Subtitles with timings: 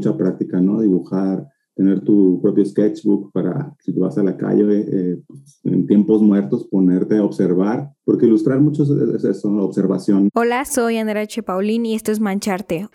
[0.00, 0.80] mucha práctica, ¿no?
[0.80, 5.86] Dibujar, tener tu propio sketchbook para, si te vas a la calle, eh, pues, en
[5.86, 10.30] tiempos muertos, ponerte a observar, porque ilustrar mucho es observación.
[10.34, 11.42] Hola, soy Andrea H.
[11.42, 12.88] Paulín y esto es Mancharte,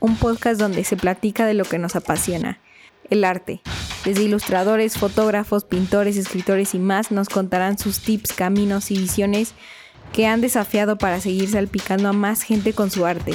[0.00, 2.58] un podcast donde se platica de lo que nos apasiona,
[3.10, 3.60] el arte.
[4.06, 9.54] Desde ilustradores, fotógrafos, pintores, escritores y más nos contarán sus tips, caminos y visiones
[10.12, 13.32] que han desafiado para seguir salpicando a más gente con su arte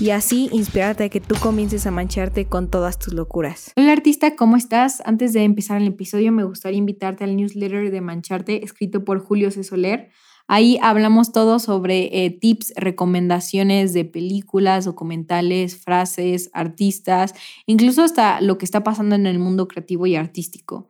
[0.00, 3.72] y así inspirarte a que tú comiences a mancharte con todas tus locuras.
[3.76, 5.02] Hola artista, ¿cómo estás?
[5.04, 9.50] Antes de empezar el episodio me gustaría invitarte al newsletter de Mancharte escrito por Julio
[9.50, 9.64] C.
[9.64, 10.10] Soler.
[10.46, 17.34] Ahí hablamos todo sobre eh, tips, recomendaciones de películas, documentales, frases, artistas,
[17.66, 20.88] incluso hasta lo que está pasando en el mundo creativo y artístico.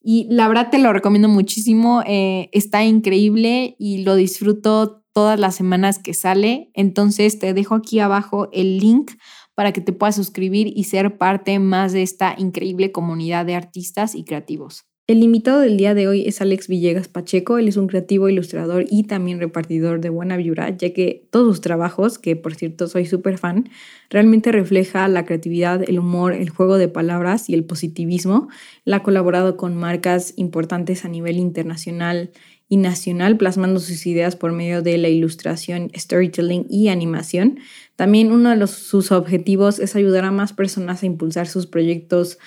[0.00, 5.54] Y la verdad te lo recomiendo muchísimo, eh, está increíble y lo disfruto todas las
[5.54, 6.70] semanas que sale.
[6.74, 9.12] Entonces te dejo aquí abajo el link
[9.54, 14.14] para que te puedas suscribir y ser parte más de esta increíble comunidad de artistas
[14.14, 14.84] y creativos.
[15.06, 17.58] El invitado del día de hoy es Alex Villegas Pacheco.
[17.58, 21.60] Él es un creativo ilustrador y también repartidor de buena vibra, ya que todos sus
[21.60, 23.68] trabajos, que por cierto soy súper fan,
[24.08, 28.48] realmente refleja la creatividad, el humor, el juego de palabras y el positivismo.
[28.86, 32.30] Él ha colaborado con marcas importantes a nivel internacional
[32.74, 37.60] y nacional, plasmando sus ideas por medio de la ilustración, storytelling y animación.
[37.94, 42.38] También uno de sus objetivos es ayudar a más personas a impulsar sus proyectos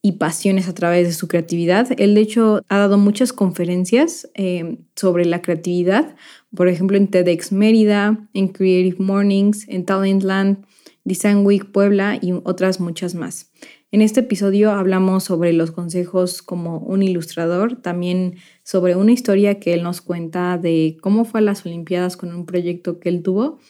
[0.00, 1.88] y pasiones a través de su creatividad.
[1.98, 6.16] Él, de hecho, ha dado muchas conferencias eh, sobre la creatividad,
[6.56, 10.64] por ejemplo, en TEDx Mérida, en Creative Mornings, en Talentland,
[11.04, 13.50] Design Week Puebla y otras muchas más.
[13.94, 19.72] En este episodio hablamos sobre los consejos como un ilustrador, también sobre una historia que
[19.72, 23.60] él nos cuenta de cómo fue a las Olimpiadas con un proyecto que él tuvo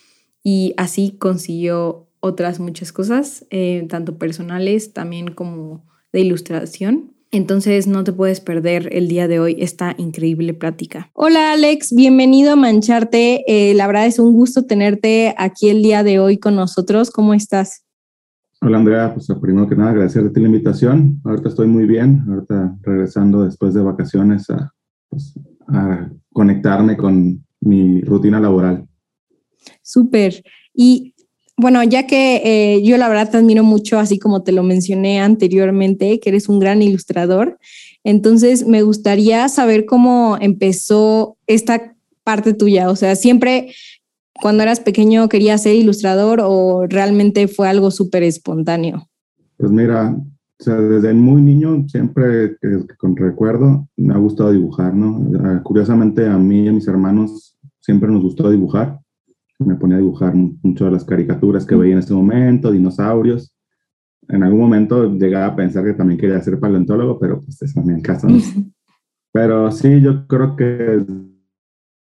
[0.42, 7.12] y así consiguió otras muchas cosas, eh, tanto personales también como de ilustración.
[7.30, 11.10] Entonces no te puedes perder el día de hoy esta increíble plática.
[11.12, 13.44] Hola Alex, bienvenido a Mancharte.
[13.46, 17.10] Eh, la verdad es un gusto tenerte aquí el día de hoy con nosotros.
[17.10, 17.83] ¿Cómo estás?
[18.66, 21.20] Hola Andrea, pues primero que nada agradecerte la invitación.
[21.22, 24.72] Ahorita estoy muy bien, ahorita regresando después de vacaciones a,
[25.10, 25.38] pues,
[25.68, 28.88] a conectarme con mi rutina laboral.
[29.82, 30.42] Súper.
[30.72, 31.14] Y
[31.58, 35.20] bueno, ya que eh, yo la verdad te admiro mucho, así como te lo mencioné
[35.20, 37.58] anteriormente, que eres un gran ilustrador,
[38.02, 41.94] entonces me gustaría saber cómo empezó esta
[42.24, 42.88] parte tuya.
[42.88, 43.74] O sea, siempre
[44.40, 49.08] cuando eras pequeño querías ser ilustrador o realmente fue algo súper espontáneo?
[49.56, 50.16] Pues mira,
[50.60, 55.30] o sea, desde muy niño, siempre que, con recuerdo, me ha gustado dibujar, ¿no?
[55.40, 58.98] Ah, curiosamente, a mí y a mis hermanos siempre nos gustó dibujar.
[59.58, 63.54] Me ponía a dibujar mucho de las caricaturas que veía en ese momento, dinosaurios.
[64.28, 67.90] En algún momento llegaba a pensar que también quería ser paleontólogo, pero pues eso no
[67.90, 68.26] es el caso.
[69.32, 71.04] pero sí, yo creo que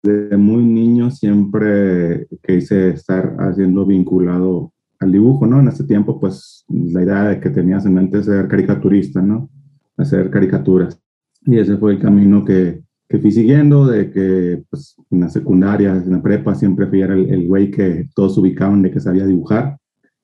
[0.01, 5.59] desde muy niño siempre quise estar haciendo vinculado al dibujo, ¿no?
[5.59, 9.49] En ese tiempo, pues la idea de que tenías en mente ser caricaturista, ¿no?
[9.97, 10.99] Hacer caricaturas.
[11.45, 15.95] Y ese fue el camino que, que fui siguiendo, de que pues, en la secundaria,
[15.95, 19.77] en la prepa, siempre fui el, el güey que todos ubicaban de que sabía dibujar.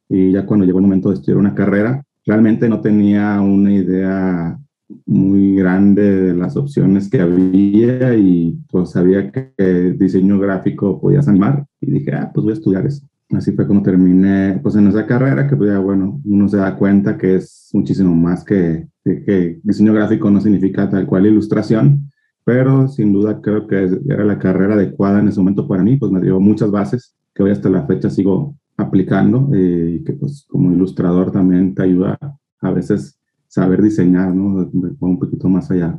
[0.09, 4.59] Y ya cuando llegó el momento de estudiar una carrera, realmente no tenía una idea
[5.05, 11.65] muy grande de las opciones que había y pues sabía que diseño gráfico podías animar
[11.81, 13.05] y dije, ah, pues voy a estudiar eso.
[13.31, 16.75] Así fue como terminé pues en esa carrera que pues ya bueno, uno se da
[16.75, 22.11] cuenta que es muchísimo más que, que, diseño gráfico no significa tal cual ilustración,
[22.43, 26.11] pero sin duda creo que era la carrera adecuada en ese momento para mí, pues
[26.11, 30.45] me dio muchas bases que hoy hasta la fecha sigo aplicando eh, y que pues
[30.47, 32.17] como ilustrador también te ayuda
[32.61, 33.19] a veces
[33.55, 34.69] saber diseñar, ¿no?
[34.99, 35.97] Un poquito más allá.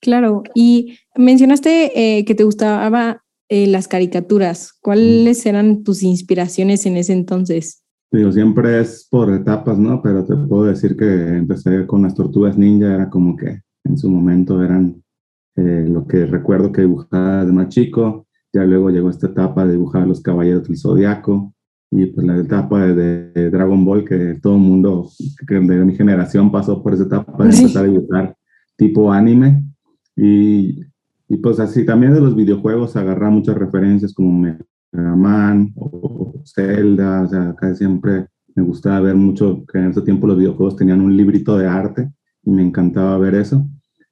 [0.00, 4.72] Claro, y mencionaste eh, que te gustaba eh, las caricaturas.
[4.82, 7.84] ¿Cuáles eran tus inspiraciones en ese entonces?
[8.10, 10.02] Digo, siempre es por etapas, ¿no?
[10.02, 14.10] Pero te puedo decir que empecé con las tortugas ninja, era como que en su
[14.10, 15.00] momento eran
[15.54, 18.26] eh, lo que recuerdo que dibujaba de más chico.
[18.52, 21.54] Ya luego llegó esta etapa de dibujar los caballeros del zodiaco
[21.90, 25.10] y pues la etapa de, Dragon Ball que todo el mundo
[25.48, 28.36] de mi generación pasó por esa etapa de empezar a dibujar
[28.76, 29.64] tipo anime
[30.16, 30.80] y,
[31.28, 37.22] y, pues así también de los videojuegos agarrar muchas referencias como Mega Man o Zelda,
[37.22, 41.02] o sea, acá siempre me gustaba ver mucho que en ese tiempo los videojuegos tenían
[41.02, 42.10] un librito de arte
[42.42, 43.68] y me encantaba ver eso.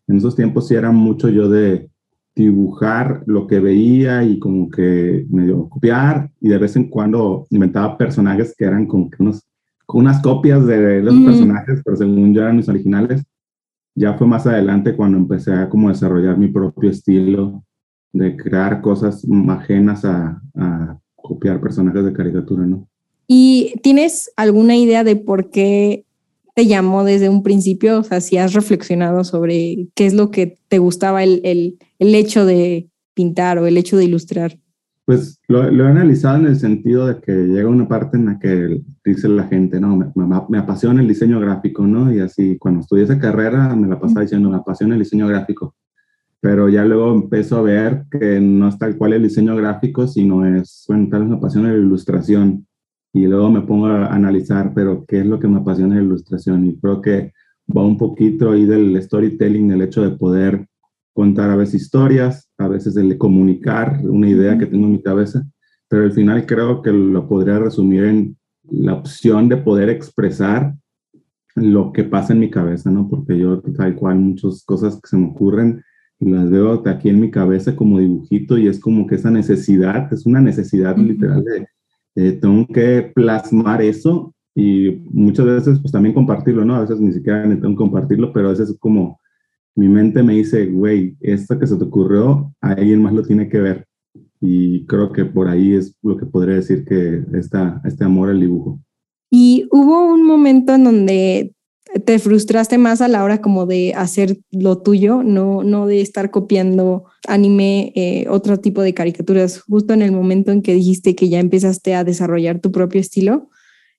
[0.07, 1.91] En esos tiempos sí era mucho yo de,
[2.35, 7.97] dibujar lo que veía y como que medio copiar y de vez en cuando inventaba
[7.97, 9.43] personajes que eran como que unos,
[9.89, 11.25] unas copias de los mm.
[11.25, 13.23] personajes, pero según yo eran mis originales.
[13.97, 17.65] Ya fue más adelante cuando empecé a como desarrollar mi propio estilo
[18.13, 22.89] de crear cosas ajenas a, a copiar personajes de caricatura, ¿no?
[23.27, 26.05] ¿Y tienes alguna idea de por qué
[26.55, 27.99] te llamó desde un principio?
[28.01, 32.15] O sea, si has reflexionado sobre qué es lo que te gustaba el, el, el
[32.15, 34.59] hecho de pintar o el hecho de ilustrar.
[35.05, 38.39] Pues lo, lo, he analizado en el sentido de que llega una parte en la
[38.39, 40.07] que dice la gente, no, me,
[40.49, 42.13] me, apasiona el diseño gráfico, ¿no?
[42.13, 45.75] Y así, cuando estudié esa carrera, me la pasaba diciendo, me apasiona el diseño gráfico.
[46.41, 50.47] Pero ya luego empiezo a ver que no es tal cual el diseño gráfico, sino
[50.47, 52.67] es, bueno, tal vez me apasiona la ilustración
[53.15, 56.67] y luego me pongo a analizar, pero qué es lo que me apasiona la ilustración.
[56.67, 57.33] Y creo que
[57.75, 60.67] va un poquito ahí del storytelling, el hecho de poder
[61.13, 65.47] contar a veces historias, a veces el comunicar una idea que tengo en mi cabeza,
[65.89, 68.37] pero al final creo que lo podría resumir en
[68.69, 70.75] la opción de poder expresar
[71.55, 73.09] lo que pasa en mi cabeza, ¿no?
[73.09, 75.85] Porque yo tal cual muchas cosas que se me ocurren
[76.19, 80.27] las veo aquí en mi cabeza como dibujito y es como que esa necesidad, es
[80.27, 81.69] una necesidad literal de
[82.17, 86.77] eh, tengo que plasmar eso y muchas veces pues también compartirlo, ¿no?
[86.77, 87.45] A veces ni siquiera
[87.77, 89.19] compartirlo, pero a veces es como
[89.77, 93.59] mi mente me dice, güey, esto que se te ocurrió, alguien más lo tiene que
[93.59, 93.87] ver.
[94.41, 98.41] Y creo que por ahí es lo que podría decir que está este amor al
[98.41, 98.79] dibujo.
[99.31, 101.55] Y hubo un momento en donde
[102.05, 106.31] te frustraste más a la hora como de hacer lo tuyo, no, no de estar
[106.31, 111.29] copiando anime, eh, otro tipo de caricaturas, justo en el momento en que dijiste que
[111.29, 113.49] ya empezaste a desarrollar tu propio estilo.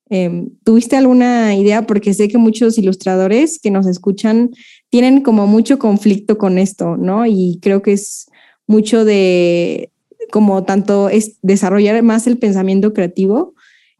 [0.10, 1.88] Em, ¿Tuviste alguna idea?
[1.88, 4.52] Porque sé que muchos ilustradores que nos escuchan
[4.90, 7.26] tienen como mucho conflicto con esto, ¿no?
[7.26, 8.28] Y creo que es
[8.68, 9.92] mucho de
[10.32, 13.54] como tanto es desarrollar más el pensamiento creativo.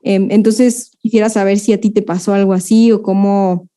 [0.04, 3.68] Em, entonces, quisiera saber si a ti te pasó algo así o cómo,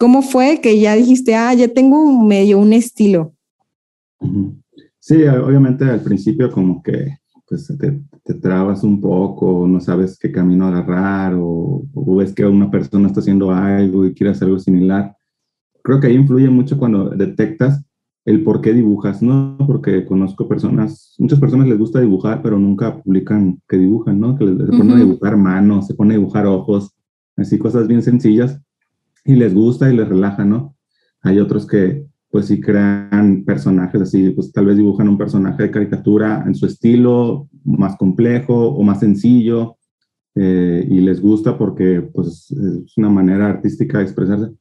[0.00, 3.34] ¿Cómo fue que ya dijiste, ah, ya tengo un medio, un estilo?
[4.98, 10.32] Sí, obviamente al principio como que pues te, te trabas un poco, no sabes qué
[10.32, 11.84] camino agarrar o,
[12.16, 15.14] ves que una persona está haciendo algo y quiere hacer algo similar.
[15.82, 17.84] Creo que ahí influye mucho cuando detectas
[18.24, 19.58] el por qué dibujas, ¿no?
[19.66, 24.34] Porque conozco personas, muchas personas les gusta dibujar, pero nunca publican que dibujan, ¿no?
[24.34, 26.94] Que les, se ponen a dibujar manos, se ponen a dibujar ojos,
[27.36, 28.62] así cosas bien sencillas
[29.24, 30.76] y les gusta y les relaja, ¿no?
[31.22, 35.70] Hay otros que pues sí crean personajes así, pues tal vez dibujan un personaje de
[35.70, 39.76] caricatura en su estilo más complejo o más sencillo
[40.36, 44.52] eh, y les gusta porque pues es una manera artística de expresarse.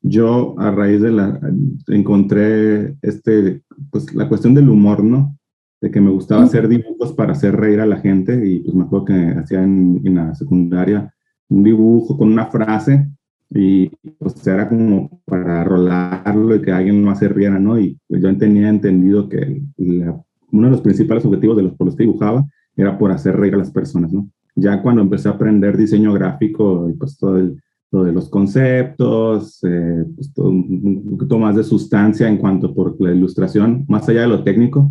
[0.00, 1.40] Yo a raíz de la,
[1.86, 5.38] encontré este, pues la cuestión del humor, ¿no?
[5.80, 8.82] De que me gustaba hacer dibujos para hacer reír a la gente y pues me
[8.82, 11.14] acuerdo que hacía en, en la secundaria
[11.48, 13.08] un dibujo con una frase
[13.54, 17.78] y pues era como para rolarlo y que alguien no se riera, ¿no?
[17.78, 21.96] Y pues, yo tenía entendido que uno de los principales objetivos de los por los
[21.96, 22.46] que dibujaba
[22.76, 24.28] era por hacer reír a las personas, ¿no?
[24.54, 27.60] Ya cuando empecé a aprender diseño gráfico y pues todo el,
[27.90, 32.98] lo de los conceptos, eh, pues todo un poquito más de sustancia en cuanto por
[33.00, 34.90] la ilustración, más allá de lo técnico,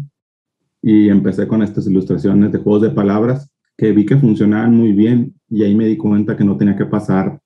[0.84, 5.34] y empecé con estas ilustraciones de juegos de palabras que vi que funcionaban muy bien
[5.50, 7.40] y ahí me di cuenta que no tenía que pasar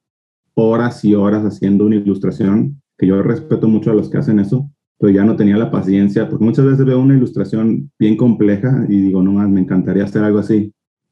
[0.56, 4.70] horas y horas haciendo una ilustración, que yo respeto mucho a los que hacen eso,
[4.98, 9.02] pero ya no tenía la paciencia, porque muchas veces veo una ilustración bien compleja y
[9.02, 10.72] digo, no más, me encantaría hacer algo así,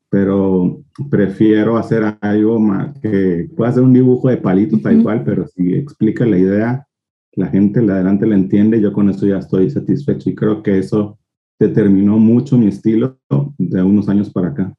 [0.09, 5.47] pero prefiero hacer algo más que pueda hacer un dibujo de palitos tal cual, pero
[5.47, 6.87] si explica la idea,
[7.33, 10.77] la gente la adelante la entiende, yo con eso ya estoy satisfecho y creo que
[10.77, 11.17] eso
[11.59, 13.17] determinó mucho mi estilo
[13.57, 14.73] de unos años para acá.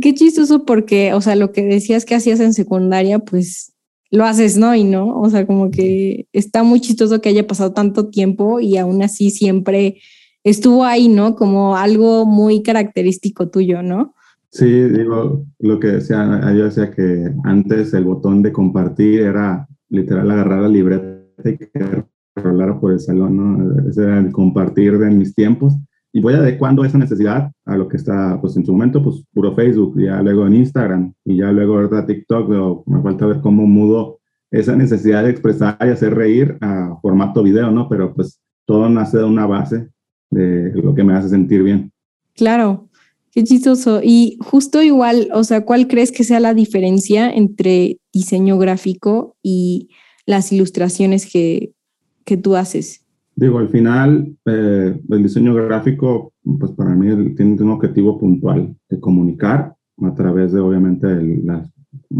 [0.00, 3.73] Qué chistoso porque, o sea, lo que decías que hacías en secundaria, pues
[4.10, 4.74] lo haces, ¿no?
[4.74, 8.76] Y no, o sea, como que está muy chistoso que haya pasado tanto tiempo y
[8.76, 9.98] aún así siempre
[10.44, 11.34] estuvo ahí, ¿no?
[11.34, 14.14] Como algo muy característico tuyo, ¿no?
[14.50, 20.30] Sí, digo, lo que decía, yo decía que antes el botón de compartir era literal
[20.30, 22.04] agarrar la libreta y que
[22.36, 23.88] rolara por el salón, ¿no?
[23.88, 25.74] Ese era el compartir de mis tiempos
[26.16, 29.52] y voy adecuando esa necesidad a lo que está, pues en su momento, pues puro
[29.52, 32.06] Facebook, ya luego en Instagram y ya luego, ¿verdad?
[32.06, 34.20] TikTok, pero me falta ver cómo mudo
[34.52, 37.88] esa necesidad de expresar y hacer reír a formato video, ¿no?
[37.88, 39.88] Pero pues todo nace de una base
[40.30, 41.90] de lo que me hace sentir bien.
[42.36, 42.88] Claro,
[43.32, 44.00] qué chistoso.
[44.00, 49.88] Y justo igual, o sea, ¿cuál crees que sea la diferencia entre diseño gráfico y
[50.26, 51.72] las ilustraciones que,
[52.24, 53.03] que tú haces?
[53.36, 59.00] Digo, al final, eh, el diseño gráfico, pues para mí tiene un objetivo puntual de
[59.00, 61.06] comunicar a través de, obviamente,
[61.44, 61.68] las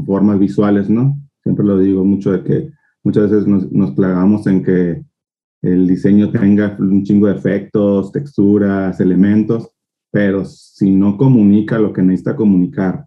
[0.04, 1.16] formas visuales, ¿no?
[1.42, 2.70] Siempre lo digo mucho de que
[3.04, 5.04] muchas veces nos, nos plagamos en que
[5.62, 9.70] el diseño tenga un chingo de efectos, texturas, elementos,
[10.10, 13.06] pero si no comunica lo que necesita comunicar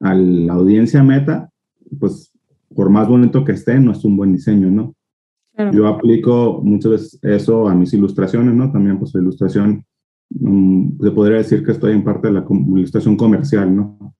[0.00, 1.50] a la audiencia meta,
[1.98, 2.32] pues
[2.74, 4.94] por más bonito que esté, no es un buen diseño, ¿no?
[5.72, 8.70] Yo aplico muchas veces eso a mis ilustraciones, ¿no?
[8.70, 9.84] También, pues, la ilustración,
[10.40, 14.14] um, se podría decir que estoy en parte de la ilustración comercial, ¿no?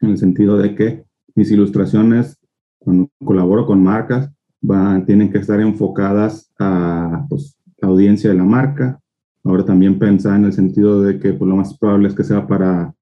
[0.00, 2.38] En el sentido de que mis ilustraciones,
[2.78, 8.44] cuando colaboro con marcas, van, tienen que estar enfocadas a pues, la audiencia de la
[8.44, 9.00] marca.
[9.42, 12.46] Ahora también pensar en el sentido de que pues, lo más probable es que sea
[12.46, 12.94] para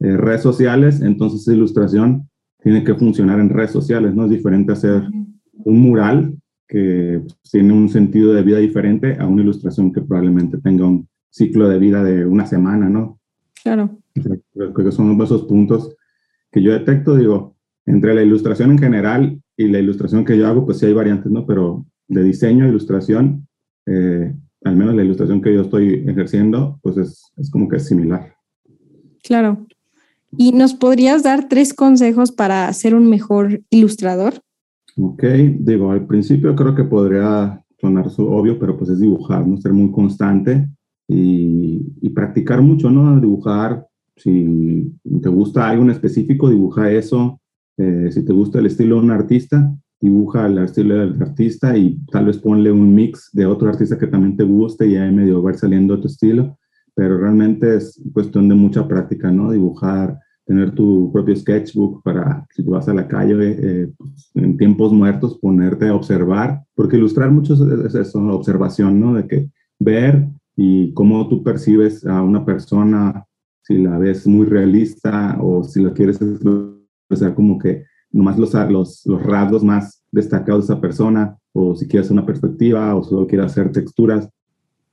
[0.00, 2.28] eh, redes sociales, entonces esa ilustración
[2.62, 4.24] tiene que funcionar en redes sociales, ¿no?
[4.24, 5.02] Es diferente hacer
[5.64, 6.39] un mural
[6.70, 11.68] que tiene un sentido de vida diferente a una ilustración que probablemente tenga un ciclo
[11.68, 13.18] de vida de una semana, ¿no?
[13.62, 13.98] Claro.
[14.14, 15.96] Creo que son esos puntos
[16.52, 20.64] que yo detecto, digo, entre la ilustración en general y la ilustración que yo hago,
[20.64, 21.44] pues sí hay variantes, ¿no?
[21.44, 23.48] Pero de diseño, ilustración,
[23.86, 27.86] eh, al menos la ilustración que yo estoy ejerciendo, pues es, es como que es
[27.86, 28.32] similar.
[29.24, 29.66] Claro.
[30.36, 34.34] ¿Y nos podrías dar tres consejos para ser un mejor ilustrador?
[35.02, 35.24] Ok,
[35.60, 39.56] digo, al principio creo que podría sonar obvio, pero pues es dibujar, ¿no?
[39.56, 40.68] Ser muy constante
[41.08, 43.18] y, practicar mucho, ¿no?
[43.18, 44.92] Dibujar, si
[45.22, 47.40] te gusta algo en específico, dibuja eso.
[47.78, 51.98] Eh, si te gusta el estilo de un artista, dibuja el estilo del artista y
[52.10, 55.42] tal vez ponle un mix de otro artista que también te guste y ahí medio
[55.42, 56.58] ver saliendo tu estilo.
[56.94, 59.50] Pero realmente es cuestión de mucha práctica, ¿no?
[59.50, 60.18] Dibujar
[60.50, 65.38] tener tu propio sketchbook para, si tú vas a la calle eh, pues, tiempos muertos,
[65.38, 69.14] ponerte a observar, porque ilustrar mucho es eso, observación, ¿no?
[69.14, 69.48] De que
[69.78, 73.24] ver y cómo tú percibes a una persona,
[73.62, 79.06] si la ves muy realista o si la quieres sea como que nomás los, los,
[79.06, 83.46] los rasgos más destacados de esa persona, o si quieres una perspectiva o solo quieres
[83.46, 84.28] hacer texturas,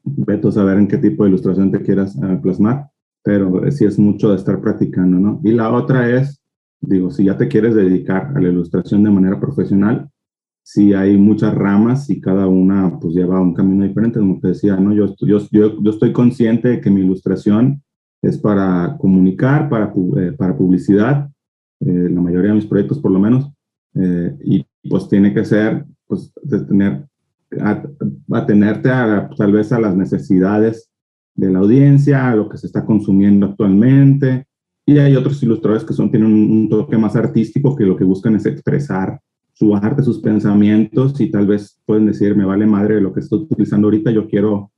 [0.06, 2.90] vete a saber en qué tipo de ilustración te quieras eh, plasmar
[3.28, 5.42] pero sí es mucho de estar practicando, ¿no?
[5.44, 6.42] Y la otra es,
[6.81, 10.10] digo, si ya te quieres dedicar a la ilustración de manera profesional,
[10.63, 14.75] sí hay muchas ramas y cada una pues lleva un camino diferente, como te decía,
[14.75, 14.93] ¿no?
[14.93, 17.81] Yo, yo, yo, yo estoy consciente de que mi ilustración
[18.22, 21.29] es para comunicar, para, eh, para publicidad,
[21.79, 23.50] eh, la mayoría de mis proyectos por lo menos,
[23.96, 26.34] eh, y pues tiene que ser, pues,
[26.67, 27.05] tener,
[28.31, 30.89] atenerte a, tal vez a las necesidades
[31.36, 34.47] de la audiencia, a lo que se está consumiendo actualmente.
[34.89, 38.36] Y hay otros ilustradores que son, tienen un, toque más artístico que lo que buscan
[38.36, 39.20] es expresar
[39.51, 43.39] su arte, sus pensamientos y tal vez pueden decir, me vale madre lo que estoy
[43.39, 44.72] utilizando ahorita, yo quiero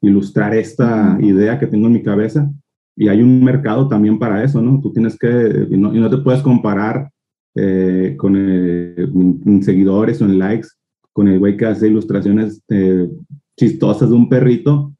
[0.00, 2.48] ilustrar esta idea que tengo en mi cabeza.
[2.94, 4.80] Y hay un mercado también para eso, ¿no?
[4.80, 7.10] Tú tienes que, y no, y no te puedes comparar
[7.56, 10.68] eh, con en seguidores o en likes
[11.12, 13.08] con el güey que hace ilustraciones eh,
[13.56, 14.94] chistosas de un perrito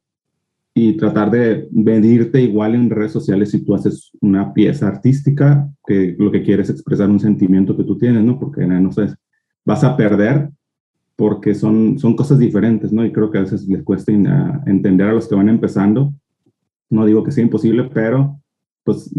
[0.77, 6.15] y tratar de medirte igual en redes sociales si tú haces una pieza artística que
[6.19, 8.39] lo que quieres es expresar un sentimiento que tú tienes, ¿no?
[8.39, 9.07] Porque no sé,
[9.65, 10.51] vas a perder
[11.15, 13.03] porque son, son cosas diferentes, ¿no?
[13.03, 16.13] Y creo que a veces les cuesta entender a los que van empezando.
[16.91, 18.39] No digo que sea imposible, pero
[18.83, 19.11] pues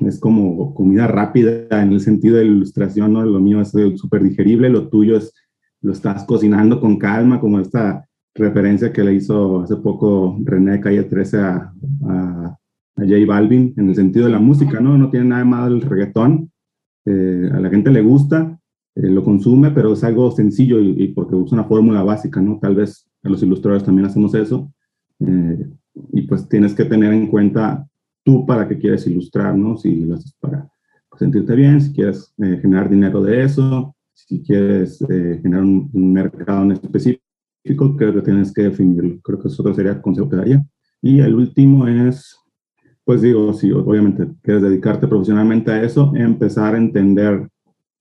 [0.00, 3.22] es como comida rápida en el sentido de la ilustración, ¿no?
[3.26, 5.34] Lo mío es súper digerible, lo tuyo es,
[5.82, 11.04] lo estás cocinando con calma, como esta referencia que le hizo hace poco René Calle
[11.04, 11.72] 13 a,
[12.08, 12.58] a,
[12.96, 14.98] J Balvin en el sentido de la música, ¿no?
[14.98, 16.50] No tiene nada más el reggaetón.
[17.06, 18.58] Eh, a la gente le gusta,
[18.94, 22.58] eh, lo consume, pero es algo sencillo y, porque usa una fórmula básica, ¿no?
[22.60, 24.70] Tal vez a los ilustradores también hacemos eso.
[25.20, 25.66] Eh,
[26.12, 27.86] y pues tienes que tener en cuenta
[28.24, 29.76] tú para qué quieres ilustrar, ¿no?
[29.78, 30.68] Si lo haces para
[31.18, 36.72] sentirte bien, si quieres generar dinero de eso, si quieres generar un, un mercado en
[36.72, 37.21] específico
[37.62, 39.20] que tienes que definirlo.
[39.22, 40.64] Creo que eso sería el consejo que daría.
[41.00, 42.36] Y el último es,
[43.04, 47.48] pues digo, si obviamente quieres dedicarte profesionalmente a eso, empezar a entender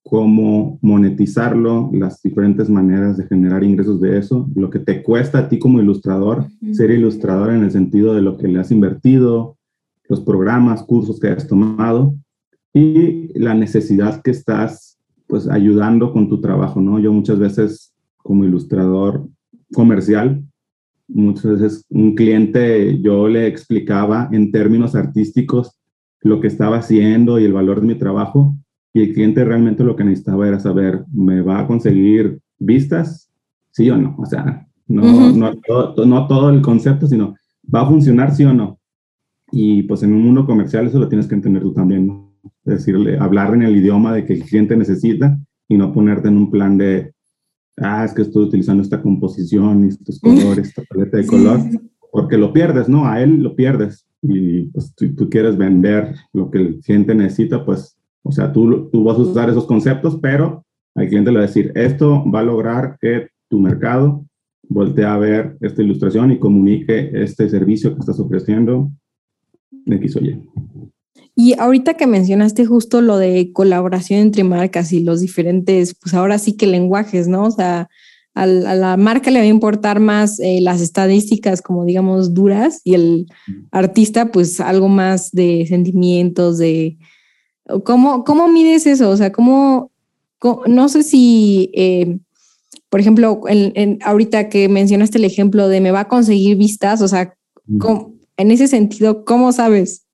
[0.04, 5.50] cómo monetizarlo, las diferentes maneras de generar ingresos de eso, lo que te cuesta a
[5.50, 9.58] ti como ilustrador, ser ilustrador en el sentido de lo que le has invertido,
[10.10, 12.16] los programas, cursos que has tomado
[12.74, 17.00] y la necesidad que estás pues ayudando con tu trabajo, ¿no?
[17.00, 19.28] Yo muchas veces como ilustrador
[19.74, 20.44] comercial.
[21.08, 25.78] Muchas veces un cliente yo le explicaba en términos artísticos
[26.22, 28.56] lo que estaba haciendo y el valor de mi trabajo
[28.94, 33.30] y el cliente realmente lo que necesitaba era saber, ¿me va a conseguir vistas?
[33.72, 34.16] Sí o no.
[34.18, 37.36] O sea, no, no, todo, no todo el concepto, sino
[37.74, 38.80] va a funcionar sí o no.
[39.52, 42.32] Y pues en un mundo comercial eso lo tienes que entender tú también, ¿no?
[42.64, 45.38] Decirle, hablar en el idioma de que el cliente necesita
[45.68, 47.14] y no ponerte en un plan de,
[47.78, 51.60] ah, es que estoy utilizando esta composición, estos colores, esta paleta de color,
[52.12, 53.06] porque lo pierdes, ¿no?
[53.06, 54.06] A él lo pierdes.
[54.22, 58.90] Y pues tú, tú quieres vender lo que el cliente necesita, pues, o sea, tú,
[58.92, 60.64] tú vas a usar esos conceptos, pero
[60.96, 64.26] al cliente le va a decir, esto va a lograr que tu mercado
[64.68, 68.92] voltee a ver esta ilustración y comunique este servicio que estás ofreciendo
[69.72, 70.42] de X o Y.
[71.36, 76.38] Y ahorita que mencionaste justo lo de colaboración entre marcas y los diferentes, pues ahora
[76.38, 77.46] sí que lenguajes, ¿no?
[77.46, 77.90] O sea,
[78.34, 82.94] a la marca le va a importar más eh, las estadísticas como digamos duras y
[82.94, 83.28] el
[83.72, 86.98] artista pues algo más de sentimientos, de...
[87.84, 89.10] ¿Cómo, cómo mides eso?
[89.10, 89.92] O sea, ¿cómo,
[90.66, 92.20] no sé si, eh,
[92.90, 97.08] por ejemplo, en, ahorita que mencionaste el ejemplo de me va a conseguir vistas, o
[97.08, 97.36] sea,
[98.38, 100.06] en ese sentido, ¿cómo sabes?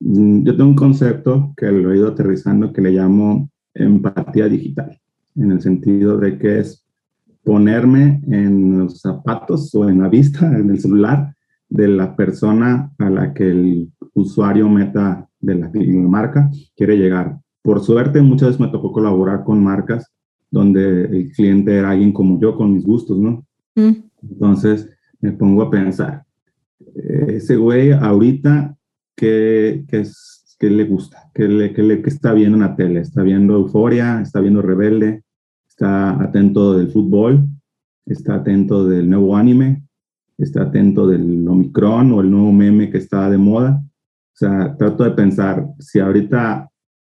[0.00, 4.98] Mm, yo tengo un concepto que lo he ido aterrizando que le llamo empatía digital,
[5.36, 6.84] en el sentido de que es
[7.44, 11.34] ponerme en los zapatos o en la vista, en el celular
[11.68, 15.70] de la persona a la que el usuario meta de la,
[16.08, 17.38] marca quiere llegar.
[17.62, 20.12] Por suerte, muchas veces me tocó colaborar con marcas
[20.50, 23.44] donde el cliente era alguien como yo, con mis gustos, ¿no?
[23.74, 24.04] Mm.
[24.22, 24.88] Entonces
[25.20, 26.24] me pongo a pensar,
[26.94, 28.75] eh, ese güey ahorita
[29.16, 33.00] qué, qué, le gusta, qué, le, qué, le, está viendo en la tele.
[33.00, 35.24] Está viendo Euforia, está viendo Rebelde,
[35.68, 37.48] está atento del fútbol,
[38.04, 39.82] está atento del nuevo anime,
[40.38, 43.82] está atento del Omicron o el nuevo meme que está de moda.
[43.82, 46.70] O sea, trato de pensar, si ahorita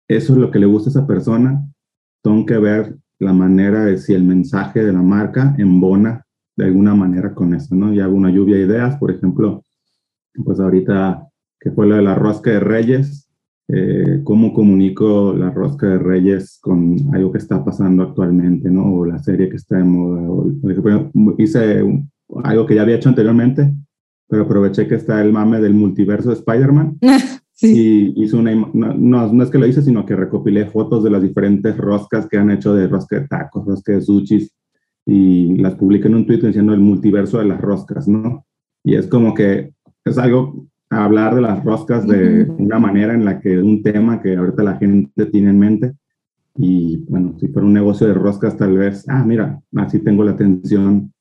[0.07, 1.69] eso es lo que le gusta a esa persona,
[2.23, 6.25] tengo que ver la manera de si el mensaje de la marca embona
[6.57, 7.93] de alguna manera con eso, ¿no?
[7.93, 9.63] Y hago una lluvia de ideas, por ejemplo,
[10.45, 11.28] pues ahorita
[11.61, 13.29] que fue la de la rosca de reyes,
[13.69, 18.93] eh, cómo comunico la rosca de reyes con algo que está pasando actualmente, ¿no?
[18.95, 20.23] O la serie que está de moda.
[20.23, 20.51] O,
[21.39, 21.85] hice
[22.45, 23.73] algo que ya había hecho anteriormente,
[24.29, 26.99] pero aproveché que está el mame del multiverso de Spider-Man.
[27.61, 31.21] Y hice una, no, no, es que lo hice, sino que recopilé fotos de las
[31.21, 34.55] diferentes roscas que han hecho de rosca de tacos, rosca de sushis,
[35.05, 38.47] y las publiqué en un tweet diciendo el multiverso de las roscas, ¿no?
[38.85, 39.73] Y es como que
[40.05, 44.37] es algo hablar de las roscas de una manera en la que un tema que
[44.37, 45.95] ahorita la gente tiene en mente
[46.57, 50.33] y bueno, si fuera un negocio de roscas tal vez, ah, mira, así tengo la
[50.33, 51.13] atención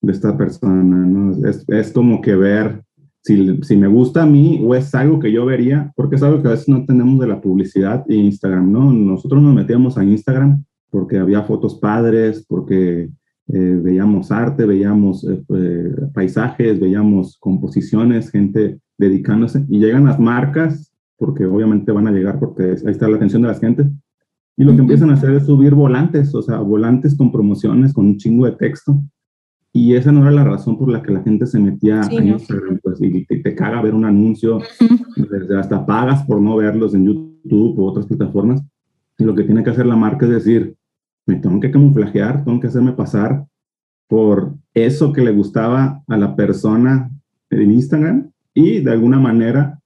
[0.00, 1.46] de esta persona, ¿no?
[1.46, 2.82] Es, es como que ver
[3.22, 6.40] si, si, me gusta a mí o es algo que yo vería, porque es algo
[6.40, 8.90] que a veces no tenemos de la publicidad e Instagram, ¿no?
[8.92, 13.10] Nosotros nos metíamos a Instagram porque había fotos padres, porque
[13.48, 20.92] eh, veíamos arte, veíamos eh, eh, paisajes, veíamos composiciones, gente dedicándose y llegan las marcas,
[21.16, 23.86] porque obviamente van a llegar porque ahí está la atención de las gentes,
[24.56, 28.06] y lo que empiezan a hacer es subir volantes, o sea, volantes con promociones, con
[28.06, 29.02] un chingo de texto.
[29.72, 32.80] Y esa no era la razón por la que la gente se metía a Instagram,
[32.82, 34.58] pues, y te, caga ver un anuncio,
[35.16, 38.62] desde hasta pagas por no verlos en YouTube o otras plataformas.
[39.18, 40.75] Y lo que tiene que hacer la marca es decir,
[41.26, 43.46] me tengo que camuflajear, tengo que hacerme pasar
[44.08, 47.10] por eso que le gustaba a la persona
[47.50, 49.80] en Instagram y de alguna manera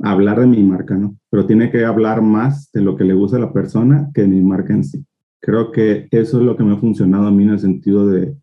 [0.00, 1.16] hablar de mi marca, ¿no?
[1.30, 4.28] Pero tiene que hablar más de lo que le gusta a la persona que de
[4.28, 5.04] mi marca en sí.
[5.40, 8.36] Creo que eso es lo que me ha funcionado a mí en el sentido de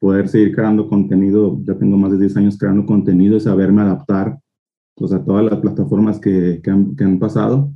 [0.00, 1.60] poder seguir creando contenido.
[1.62, 4.38] Ya tengo más de 10 años creando contenido y saberme adaptar
[4.96, 7.72] pues, a todas las plataformas que, han pasado.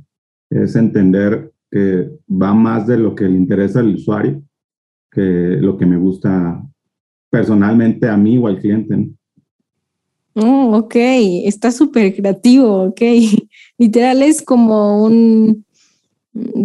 [0.49, 4.41] Es entender que va más de lo que le interesa al usuario
[5.11, 6.63] que lo que me gusta
[7.29, 9.09] personalmente a mí o al cliente.
[10.35, 10.95] Oh, ok,
[11.45, 13.01] está súper creativo, ok.
[13.79, 15.65] Literal es como un,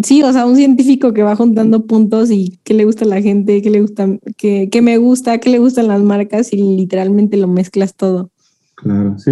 [0.03, 3.23] sí, o sea, un científico que va juntando puntos y qué le gusta a la
[3.23, 7.39] gente, qué le gusta, qué, qué me gusta, qué le gustan las marcas y literalmente
[7.39, 8.32] lo mezclas todo.
[8.83, 9.31] Claro, sí,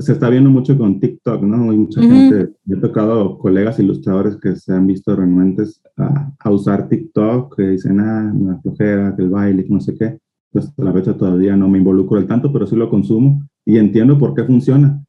[0.00, 1.70] se está viendo mucho con TikTok, ¿no?
[1.70, 6.88] Hay mucha gente, he tocado colegas ilustradores que se han visto renuentes a, a usar
[6.88, 10.18] TikTok, que dicen, ah, la flojera, que el baile, no sé qué
[10.52, 13.78] pues a la fecha todavía no me involucro el tanto, pero sí lo consumo y
[13.78, 15.04] entiendo por qué funciona.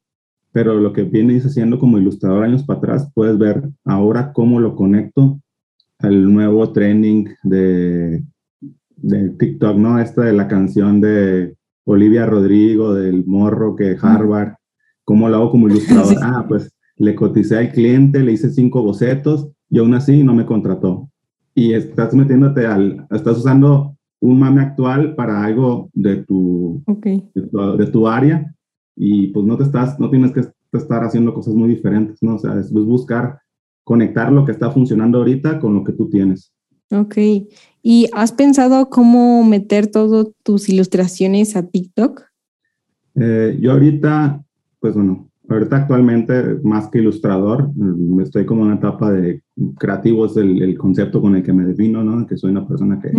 [0.52, 4.76] Pero lo que vienes haciendo como ilustrador años para atrás, puedes ver ahora cómo lo
[4.76, 5.40] conecto
[6.00, 8.24] al nuevo trending de,
[8.98, 10.00] de TikTok, ¿no?
[10.00, 14.54] Esta de la canción de Olivia Rodrigo, del morro que Harvard,
[15.04, 16.16] cómo lo hago como ilustrador.
[16.22, 20.46] Ah, pues le coticé al cliente, le hice cinco bocetos y aún así no me
[20.46, 21.10] contrató.
[21.56, 28.08] Y estás metiéndote al, estás usando un mame actual para algo de tu, de tu,
[28.08, 28.54] área
[28.96, 32.36] y pues no te estás, no tienes que estar haciendo cosas muy diferentes, ¿no?
[32.36, 33.40] O sea, es buscar
[33.84, 36.54] conectar lo que está funcionando ahorita con lo que tú tienes.
[36.92, 37.18] Ok.
[37.84, 42.22] ¿Y has pensado cómo meter todas tus ilustraciones a TikTok?
[43.16, 44.44] Eh, yo ahorita,
[44.80, 49.42] pues bueno, ahorita actualmente más que ilustrador, mm, estoy como en una etapa de
[49.78, 52.26] creativo, es el, concepto con el que me defino, ¿no?
[52.26, 53.12] Que soy una persona que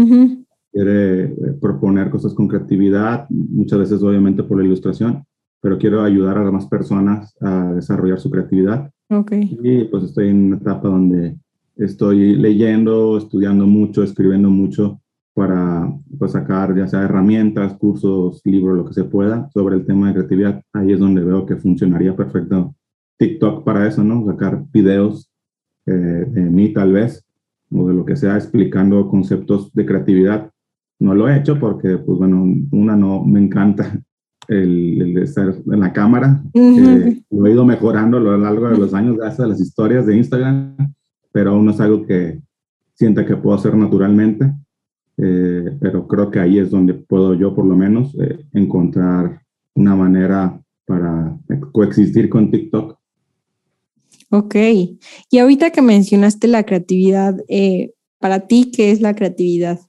[0.72, 5.24] quiere eh, proponer cosas con creatividad, muchas veces obviamente por la ilustración,
[5.60, 8.90] pero quiero ayudar a las más personas a desarrollar su creatividad.
[9.08, 9.58] Okay.
[9.62, 11.36] Y pues estoy en una etapa donde
[11.76, 15.00] estoy leyendo, estudiando mucho, escribiendo mucho
[15.34, 20.08] para pues, sacar ya sea herramientas, cursos, libros, lo que se pueda sobre el tema
[20.08, 20.62] de creatividad.
[20.72, 22.74] Ahí es donde veo que funcionaría perfecto
[23.18, 24.26] TikTok para eso, ¿no?
[24.26, 25.30] Sacar videos
[25.86, 27.24] eh, de mí tal vez,
[27.70, 30.50] o de lo que sea, explicando conceptos de creatividad.
[30.98, 34.00] No lo he hecho porque, pues bueno, una no me encanta
[34.48, 36.42] el, de estar en la cámara.
[36.54, 40.16] lo he ido mejorando a lo largo de los años gracias a las historias de
[40.16, 40.76] Instagram,
[41.32, 42.40] pero aún no es algo que
[42.94, 44.52] sienta que puedo hacer naturalmente.
[45.18, 49.42] Eh, pero creo que ahí es donde puedo yo, por lo menos, eh, encontrar
[49.74, 51.36] una manera para
[51.72, 52.98] coexistir con TikTok.
[54.30, 54.54] Ok.
[55.30, 59.80] Y ahorita que mencionaste la creatividad, eh, para ti, ¿qué es la creatividad?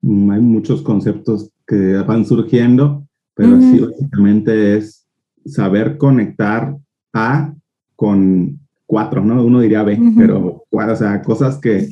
[0.00, 5.06] Mm, hay muchos conceptos que van surgiendo, pero sí, básicamente es
[5.44, 6.76] saber conectar
[7.12, 7.54] A
[7.96, 9.44] con cuatro, ¿no?
[9.44, 11.88] Uno diría B, pero, o sea, cosas que,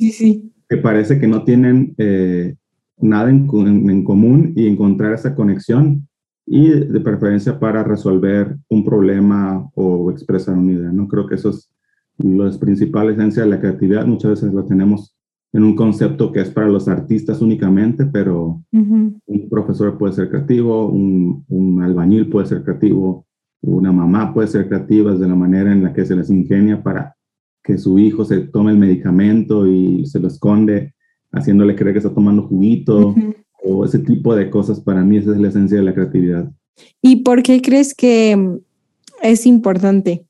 [0.67, 2.55] que parece que no tienen eh,
[2.97, 3.47] nada en,
[3.89, 6.07] en, común y encontrar esa conexión
[6.45, 11.07] y de preferencia para resolver un problema o expresar una idea, ¿no?
[11.07, 11.69] Creo que eso es
[12.17, 14.05] la principal esencia de la creatividad.
[14.05, 15.15] Muchas veces lo tenemos
[15.55, 20.87] en un concepto que es para los artistas únicamente, pero un profesor puede ser creativo,
[20.87, 23.25] un, un, albañil puede ser creativo,
[23.61, 27.15] una mamá puede ser creativa de la manera en la que se les ingenia para
[27.63, 30.93] que su hijo se tome el medicamento y se lo esconde,
[31.31, 33.15] haciéndole creer que está tomando juguito,
[33.63, 34.79] o ese tipo de cosas.
[34.79, 36.51] Para mí esa es la esencia de la creatividad.
[37.01, 38.59] ¿Y por qué crees que
[39.23, 40.25] es importante?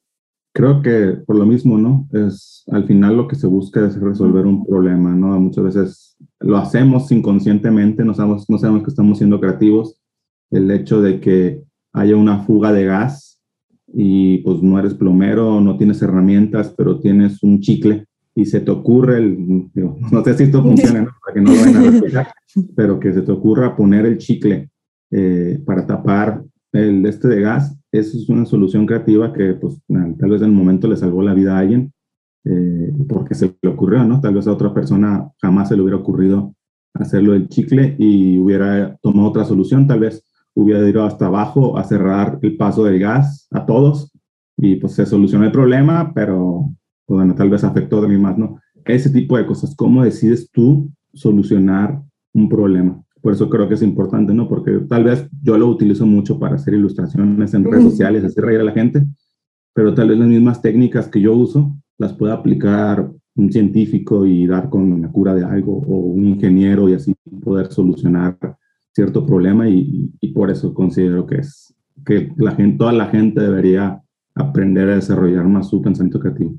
[0.53, 2.07] Creo que por lo mismo, ¿no?
[2.13, 5.37] Es al final lo que se busca es resolver un problema, ¿no?
[5.37, 9.99] Muchas veces lo hacemos inconscientemente, no sabemos, no sabemos que estamos siendo creativos.
[10.51, 11.64] El hecho de que
[11.95, 13.41] haya una fuga de gas
[13.87, 18.05] y pues no eres plomero, no tienes herramientas, pero tienes un chicle
[18.35, 19.69] y se te ocurre, el,
[20.11, 21.11] no sé si esto funciona, ¿no?
[21.23, 22.27] Para que no lo vayan a respirar,
[22.75, 24.69] pero que se te ocurra poner el chicle
[25.11, 30.29] eh, para tapar el este de gas, eso es una solución creativa que pues tal
[30.29, 31.93] vez en el momento le salvó la vida a alguien
[32.43, 34.19] eh, porque se le ocurrió, ¿no?
[34.19, 36.53] Tal vez a otra persona jamás se le hubiera ocurrido
[36.93, 41.83] hacerlo del chicle y hubiera tomado otra solución, tal vez hubiera ido hasta abajo a
[41.83, 44.11] cerrar el paso del gas a todos
[44.57, 46.71] y pues se solucionó el problema, pero
[47.05, 48.59] pues, bueno, tal vez afectó de mí más, ¿no?
[48.85, 52.01] Ese tipo de cosas, ¿cómo decides tú solucionar
[52.33, 53.01] un problema?
[53.21, 54.47] Por eso creo que es importante, ¿no?
[54.47, 58.61] Porque tal vez yo lo utilizo mucho para hacer ilustraciones en redes sociales, hacer reír
[58.61, 59.03] a la gente,
[59.73, 64.47] pero tal vez las mismas técnicas que yo uso las pueda aplicar un científico y
[64.47, 67.13] dar con la cura de algo, o un ingeniero y así
[67.43, 68.37] poder solucionar
[68.95, 71.73] cierto problema y, por eso considero que es
[72.05, 74.01] que la gente, toda la gente debería
[74.33, 76.55] aprender a desarrollar más su pensamiento creativo.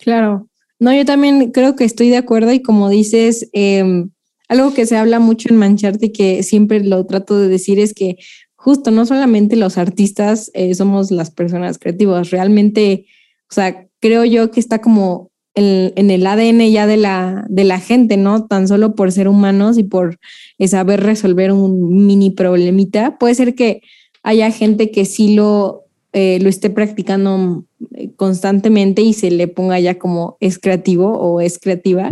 [0.00, 4.04] Claro, no, yo también creo que estoy de acuerdo y como dices, eh,
[4.48, 7.94] algo que se habla mucho en Mancharte y que siempre lo trato de decir es
[7.94, 8.16] que
[8.54, 13.06] justo no solamente los artistas eh, somos las personas creativas, realmente,
[13.50, 17.80] o sea, creo yo que está como en, el ADN ya de la, de la
[17.80, 18.46] gente, ¿no?
[18.46, 20.18] Tan solo por ser humanos y por
[20.58, 23.18] eh, saber resolver un mini problemita.
[23.18, 23.82] Puede ser que
[24.22, 27.64] haya gente que sí lo, eh, lo esté practicando
[28.16, 32.10] constantemente y se le ponga ya como es creativo o es creativa.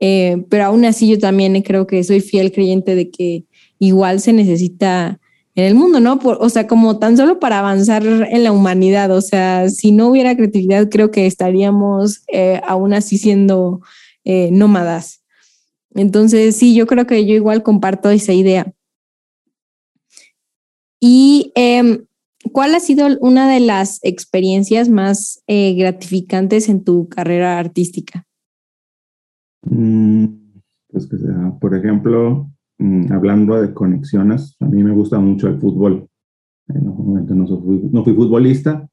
[0.00, 3.44] Eh, pero aún así yo también creo que soy fiel creyente de que
[3.78, 5.20] igual se necesita
[5.56, 6.18] en el mundo, ¿no?
[6.22, 10.36] o sea, como tan solo para avanzar en la humanidad, o sea, si no hubiera
[10.36, 13.80] creatividad, creo que estaríamos eh, aún así siendo
[14.24, 15.22] eh, nómadas.
[15.94, 18.72] Entonces, sí, yo creo que yo igual comparto esa idea.
[20.98, 22.06] ¿Y em,
[22.50, 28.26] cuál ha sido una de las experiencias más gratificantes en tu carrera artística?
[29.62, 30.26] Mm,
[30.88, 32.50] pues que sea, por ejemplo,
[33.10, 36.08] hablando de conexiones, a mí me gusta mucho el fútbol.
[36.68, 38.88] En un momento no, no fui futbolista,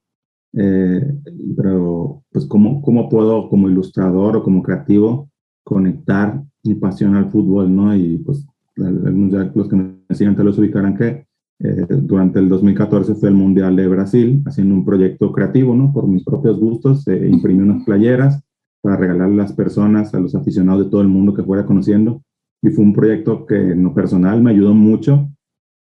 [0.53, 1.17] eh,
[1.55, 5.29] pero pues ¿cómo, cómo puedo como ilustrador o como creativo
[5.63, 7.95] conectar mi pasión al fútbol, ¿no?
[7.95, 11.25] Y pues los que me siguen te los ubicarán que
[11.59, 15.93] eh, durante el 2014 fue el Mundial de Brasil, haciendo un proyecto creativo, ¿no?
[15.93, 18.41] Por mis propios gustos, eh, imprimí unas playeras
[18.81, 22.23] para regalarle a las personas, a los aficionados de todo el mundo que fuera conociendo.
[22.61, 25.29] Y fue un proyecto que en lo personal me ayudó mucho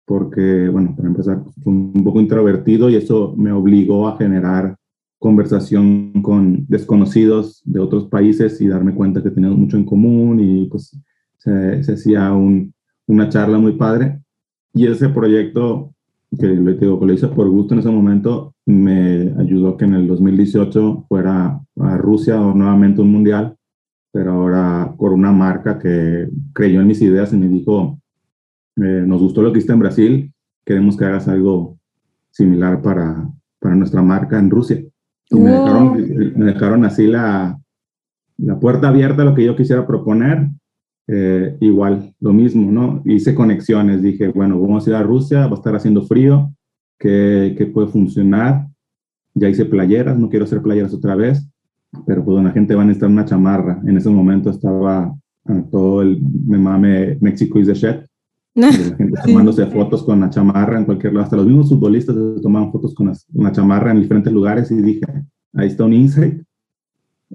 [0.04, 4.76] porque, bueno, para empezar, fue un poco introvertido y eso me obligó a generar
[5.20, 10.66] conversación con desconocidos de otros países y darme cuenta que teníamos mucho en común y
[10.66, 10.98] pues
[11.36, 12.74] se, se hacía un,
[13.06, 14.20] una charla muy padre.
[14.72, 15.94] Y ese proyecto,
[16.38, 20.06] que le digo, lo hice por gusto en ese momento, me ayudó que en el
[20.06, 23.56] 2018 fuera a Rusia nuevamente un mundial,
[24.12, 28.00] pero ahora por una marca que creyó en mis ideas y me dijo,
[28.76, 30.32] eh, nos gustó lo que hiciste en Brasil,
[30.64, 31.78] queremos que hagas algo
[32.30, 34.82] similar para, para nuestra marca en Rusia.
[35.30, 35.92] Y me, dejaron,
[36.36, 37.60] me dejaron así la,
[38.38, 40.48] la puerta abierta a lo que yo quisiera proponer
[41.12, 43.02] eh, igual, lo mismo, ¿no?
[43.04, 46.54] Hice conexiones, dije, bueno, vamos a ir a Rusia, va a estar haciendo frío,
[46.98, 48.68] ¿qué, puede funcionar?
[49.34, 51.49] Ya hice playeras, no quiero hacer playeras otra vez,
[52.06, 53.80] pero pues la gente va a necesitar una chamarra.
[53.86, 55.14] En ese momento estaba
[55.46, 57.96] ah, todo el me mame México is the shit.
[58.54, 61.24] La gente tomándose fotos con la chamarra en cualquier lado.
[61.24, 65.06] Hasta los mismos futbolistas tomaban fotos con la chamarra en diferentes lugares y dije,
[65.54, 66.42] ahí está un insight.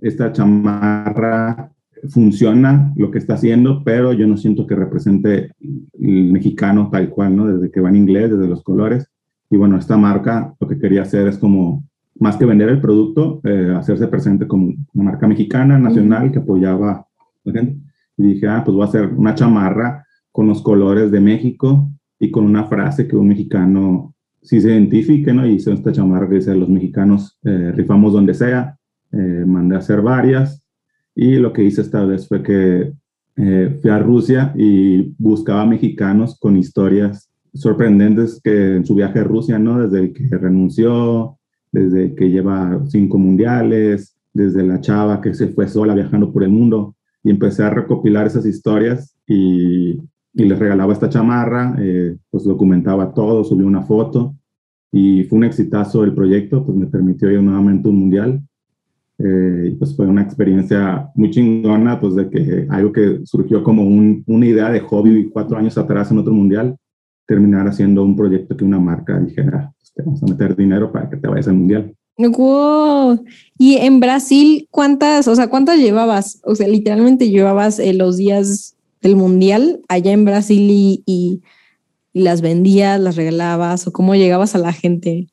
[0.01, 1.71] Esta chamarra
[2.09, 5.51] funciona lo que está haciendo, pero yo no siento que represente
[5.99, 7.47] el mexicano tal cual, ¿no?
[7.47, 9.07] Desde que va en inglés, desde los colores.
[9.49, 11.83] Y bueno, esta marca lo que quería hacer es como,
[12.19, 16.91] más que vender el producto, eh, hacerse presente como una marca mexicana, nacional, que apoyaba
[16.91, 17.07] a
[17.43, 17.77] la gente.
[18.17, 22.31] Y dije, ah, pues voy a hacer una chamarra con los colores de México y
[22.31, 25.45] con una frase que un mexicano sí se identifique, ¿no?
[25.45, 28.77] Y hice esta chamarra que dice, los mexicanos eh, rifamos donde sea.
[29.11, 30.61] Eh, mandé a hacer varias
[31.15, 32.91] y lo que hice esta vez fue que
[33.37, 39.23] eh, fui a Rusia y buscaba mexicanos con historias sorprendentes que en su viaje a
[39.23, 39.87] Rusia, ¿no?
[39.87, 41.37] Desde el que renunció,
[41.75, 46.49] desde que lleva cinco mundiales, desde la chava que se fue sola viajando por el
[46.49, 46.95] mundo.
[47.23, 49.99] Y empecé a recopilar esas historias y,
[50.33, 54.35] y les regalaba esta chamarra, eh, pues documentaba todo, subí una foto
[54.91, 58.41] y fue un exitazo el proyecto, pues me permitió ir nuevamente a un mundial
[59.17, 64.23] eh, pues fue una experiencia muy chingona, pues de que algo que surgió como un,
[64.27, 66.75] una idea de hobby cuatro años atrás en otro mundial,
[67.25, 71.09] terminar haciendo un proyecto que una marca dijera, pues te vamos a meter dinero para
[71.09, 71.95] que te vayas al mundial.
[72.17, 73.23] Wow.
[73.57, 76.39] Y en Brasil, ¿cuántas, o sea, cuántas llevabas?
[76.43, 81.41] O sea, literalmente llevabas eh, los días del mundial allá en Brasil y, y,
[82.13, 85.27] las vendías, las regalabas o cómo llegabas a la gente?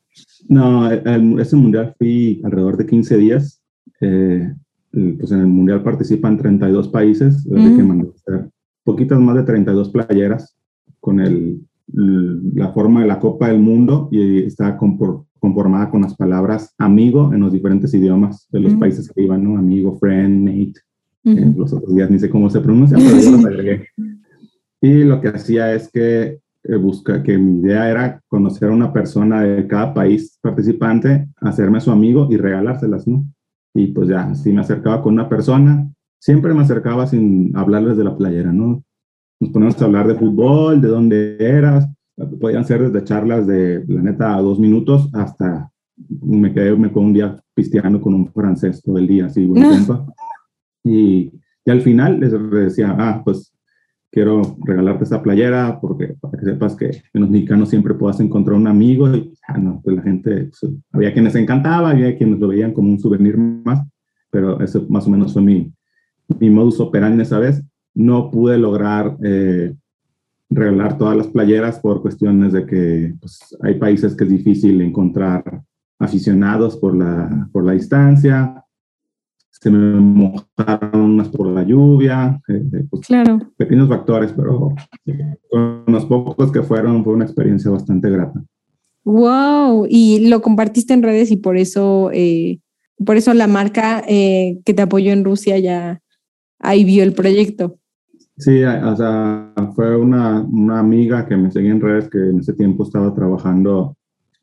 [0.49, 3.63] No, ese mundial fui alrededor de 15 días
[4.01, 4.53] eh,
[4.91, 7.75] pues en el Mundial participan 32 países, mm.
[7.75, 8.49] que hacer
[8.83, 10.55] poquitas más de 32 playeras
[10.99, 16.73] con el, la forma de la Copa del Mundo y está conformada con las palabras
[16.77, 19.57] amigo en los diferentes idiomas de los países que iban, ¿no?
[19.57, 20.81] Amigo, friend, mate.
[21.25, 23.87] Eh, los otros días ni sé cómo se pronuncia, pero yo los agregué.
[24.81, 28.91] Y lo que hacía es que eh, busca, que mi idea era conocer a una
[28.91, 33.25] persona de cada país participante, hacerme su amigo y regalárselas, ¿no?
[33.73, 38.03] Y pues ya, si me acercaba con una persona, siempre me acercaba sin hablarles de
[38.05, 38.83] la playera, ¿no?
[39.43, 41.89] Nos poníamos a hablar de fútbol, de dónde eras,
[42.39, 45.69] podían ser desde charlas de, la neta, dos minutos hasta
[46.21, 49.69] me quedé me con un día pisteando con un francés todo el día, así, buen
[49.69, 50.15] tiempo.
[50.85, 51.29] Y,
[51.65, 53.53] y, al final les decía, ah, pues
[54.09, 58.55] quiero regalarte esta playera porque para que sepas que en los mexicanos siempre puedas encontrar
[58.55, 62.47] un amigo y ah, no, pues la gente, pues, había quienes encantaba, había quienes lo
[62.47, 63.85] veían como un souvenir más,
[64.29, 65.73] pero eso más o menos fue mi,
[66.39, 67.61] mi modus operandi esa vez.
[67.93, 69.73] No pude lograr eh,
[70.49, 75.63] regalar todas las playeras por cuestiones de que pues, hay países que es difícil encontrar
[75.99, 78.63] aficionados por la, por la distancia,
[79.63, 83.39] se me mojaron unas por la lluvia, eh, eh, pues, claro.
[83.55, 84.75] pequeños factores, pero
[85.49, 88.43] con los pocos que fueron fue una experiencia bastante grata.
[89.05, 92.59] Wow, y lo compartiste en redes y por eso, eh,
[93.05, 96.01] por eso la marca que te apoyó en Rusia ya
[96.59, 97.79] ahí vio el proyecto.
[98.37, 102.53] Sí, o sea, fue una, una amiga que me seguía en redes que en ese
[102.53, 103.95] tiempo estaba trabajando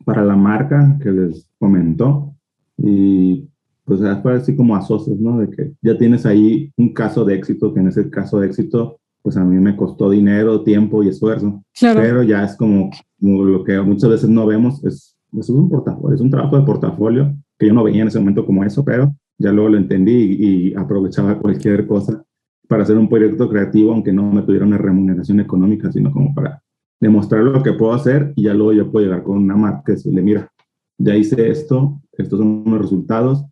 [0.05, 2.35] para la marca que les comentó
[2.77, 3.49] y
[3.85, 4.87] pues fue así como a
[5.19, 5.41] ¿no?
[5.41, 9.01] De que ya tienes ahí un caso de éxito, que en ese caso de éxito,
[9.21, 11.63] pues a mí me costó dinero, tiempo y esfuerzo.
[11.77, 12.01] Claro.
[12.01, 16.21] Pero ya es como, lo que muchas veces no vemos, es, es un portafolio, es
[16.21, 19.51] un trabajo de portafolio que yo no veía en ese momento como eso, pero ya
[19.51, 22.25] luego lo entendí y, aprovechaba cualquier cosa
[22.71, 26.63] para hacer un proyecto creativo, aunque no me tuviera una remuneración económica, sino como para
[27.01, 29.97] demostrar lo que puedo hacer y ya luego yo puedo llegar con una marca y
[29.97, 30.49] decirle, mira,
[30.97, 33.45] ya hice esto, estos son los resultados,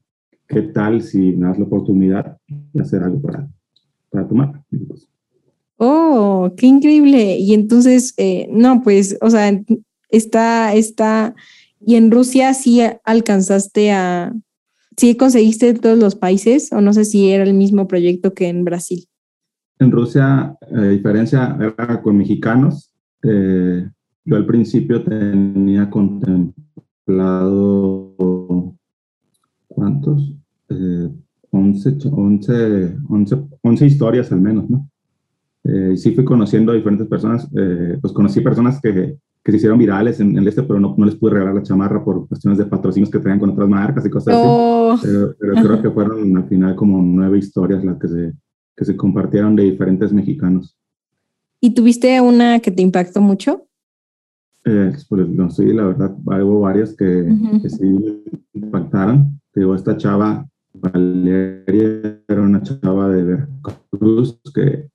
[0.47, 3.49] ¿qué tal si me das la oportunidad de hacer algo para,
[4.09, 4.65] para tu marca?
[5.79, 7.39] Oh, qué increíble.
[7.39, 9.51] Y entonces, eh, no, pues, o sea,
[10.11, 11.35] está, está,
[11.85, 14.33] y en Rusia sí alcanzaste a,
[14.99, 18.65] sí conseguiste todos los países, o no sé si era el mismo proyecto que en
[18.65, 19.07] Brasil.
[19.79, 22.93] En Rusia, a diferencia, era con mexicanos.
[23.23, 23.89] Eh,
[24.25, 26.55] yo al principio tenía contemplado,
[29.69, 30.35] ¿cuántos?
[30.69, 31.09] Eh,
[31.51, 32.97] 11, 11,
[33.63, 34.91] 11, historias al menos, ¿no?
[35.65, 39.79] Eh, sí fui conociendo a diferentes personas, eh, pues conocí personas que, que, se hicieron
[39.79, 42.67] virales en, el este, pero no, no, les pude regalar la chamarra por cuestiones de
[42.67, 44.45] patrocinios que traían con otras marcas y cosas así.
[44.47, 44.99] Oh.
[45.03, 48.33] Pero, pero creo que fueron al final como nueve historias las que se,
[48.77, 50.77] que se compartieron de diferentes mexicanos.
[51.61, 53.65] ¿Y tuviste una que te impactó mucho?
[54.65, 57.27] Eh, pues no, sí, la verdad, hubo varias que,
[57.63, 59.41] que sí impactaron.
[59.55, 64.89] Digo, esta chava, Valeria, era una chava de Veracruz que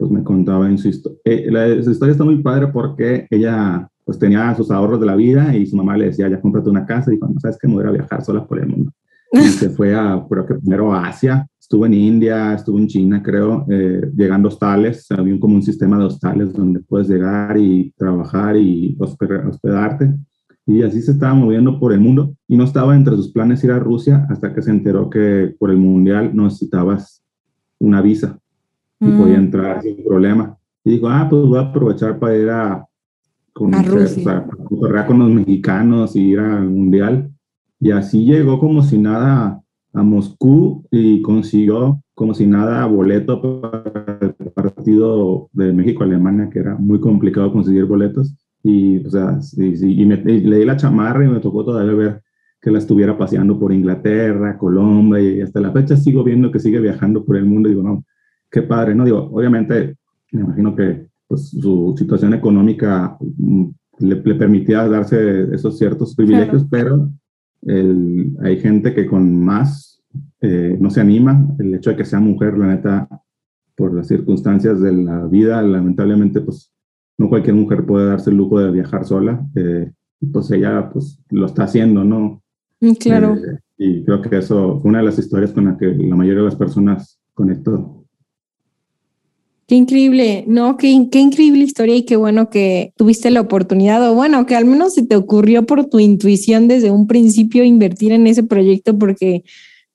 [0.00, 1.18] pues me contaba en su historia.
[1.24, 5.54] Eh, su historia está muy padre porque ella pues tenía sus ahorros de la vida
[5.54, 7.84] y su mamá le decía, ya cómprate una casa y cuando sabes que me voy
[7.84, 8.90] a viajar sola por el mundo.
[9.32, 13.22] Y se fue a, creo que primero a Asia, estuvo en India, estuvo en China,
[13.22, 17.92] creo, eh, llegando a hostales, había como un sistema de hostales donde puedes llegar y
[17.96, 20.16] trabajar y hospedarte.
[20.66, 23.70] Y así se estaba moviendo por el mundo y no estaba entre sus planes ir
[23.70, 27.22] a Rusia hasta que se enteró que por el mundial no necesitabas
[27.78, 28.39] una visa
[29.00, 29.18] y mm.
[29.18, 30.56] podía entrar sin problema.
[30.84, 32.86] Y dijo, ah, pues voy a aprovechar para ir a,
[33.52, 37.30] con, a con los mexicanos y ir al mundial.
[37.78, 44.18] Y así llegó como si nada a Moscú y consiguió como si nada boleto para
[44.20, 48.34] el partido de México-Alemania, que era muy complicado conseguir boletos.
[48.62, 52.22] Y, o sea, y, me, le di la chamarra y me tocó todavía ver
[52.60, 56.78] que la estuviera paseando por Inglaterra, Colombia, y hasta la fecha sigo viendo que sigue
[56.78, 57.70] viajando por el mundo.
[57.70, 58.04] Y digo, no,
[58.50, 59.04] qué padre, ¿no?
[59.04, 59.96] Digo, obviamente,
[60.32, 63.66] me imagino que pues, su situación económica mm,
[64.00, 67.10] le, le, permitía darse esos ciertos privilegios, pero
[68.42, 69.90] hay gente que con más
[70.40, 71.46] eh, no se anima.
[71.58, 73.08] El hecho de que sea mujer, la neta,
[73.76, 76.72] por las circunstancias de la vida, lamentablemente, pues
[77.18, 79.46] no cualquier mujer puede darse el lujo de viajar sola.
[79.54, 79.90] Eh,
[80.32, 82.42] pues ella pues lo está haciendo, ¿no?
[82.80, 83.36] Mm, claro.
[83.36, 86.40] Eh, y creo que eso fue una de las historias con la que la mayoría
[86.40, 87.99] de las personas conectó.
[89.70, 94.16] Qué increíble, no, qué, qué, increíble historia y qué bueno que tuviste la oportunidad o
[94.16, 98.26] bueno, que al menos se te ocurrió por tu intuición desde un principio invertir en
[98.26, 99.44] ese proyecto porque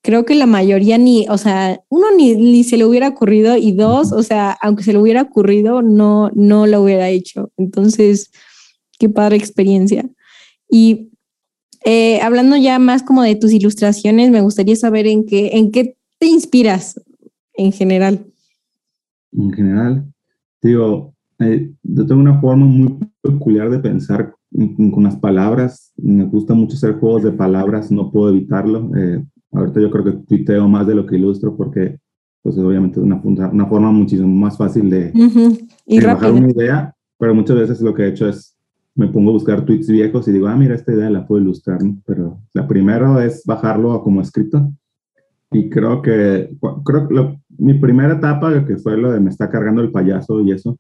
[0.02, 3.74] creo que la mayoría ni, o sea, uno ni, ni se le hubiera ocurrido y
[3.74, 7.52] dos, o sea, aunque se le hubiera ocurrido, no, no lo hubiera hecho.
[7.58, 8.32] Entonces,
[8.98, 10.10] qué padre experiencia.
[10.70, 11.10] Y
[11.84, 15.98] eh, hablando ya más como de tus ilustraciones, me gustaría saber en qué, en qué
[16.18, 16.98] te inspiras
[17.56, 18.26] en general
[19.38, 20.06] en general.
[20.62, 24.34] Digo, eh, yo tengo una forma muy peculiar de pensar
[24.92, 25.92] con, las palabras.
[25.98, 28.90] Me gusta mucho hacer juegos de palabras, no puedo evitarlo.
[28.96, 31.98] Eh, ahorita yo creo que tuiteo más de lo que ilustro porque,
[32.42, 35.12] pues obviamente es una, una forma muchísimo más fácil de,
[35.86, 38.56] y bajar una idea, pero muchas veces lo que he hecho es
[38.96, 41.80] me pongo a buscar tweets viejos y digo, ah, mira, esta idea la puedo ilustrar,
[42.06, 44.72] pero la primero es bajarlo como escrito
[45.52, 46.50] y creo que,
[46.84, 50.52] creo que mi primera etapa, que fue lo de me está cargando el payaso y
[50.52, 50.78] eso,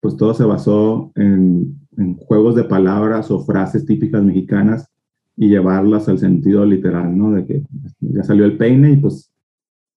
[0.00, 4.90] pues todo se basó en, en juegos de palabras o frases típicas mexicanas
[5.36, 7.32] y llevarlas al sentido literal, ¿no?
[7.32, 7.62] De que
[8.00, 9.30] ya salió el peine y pues,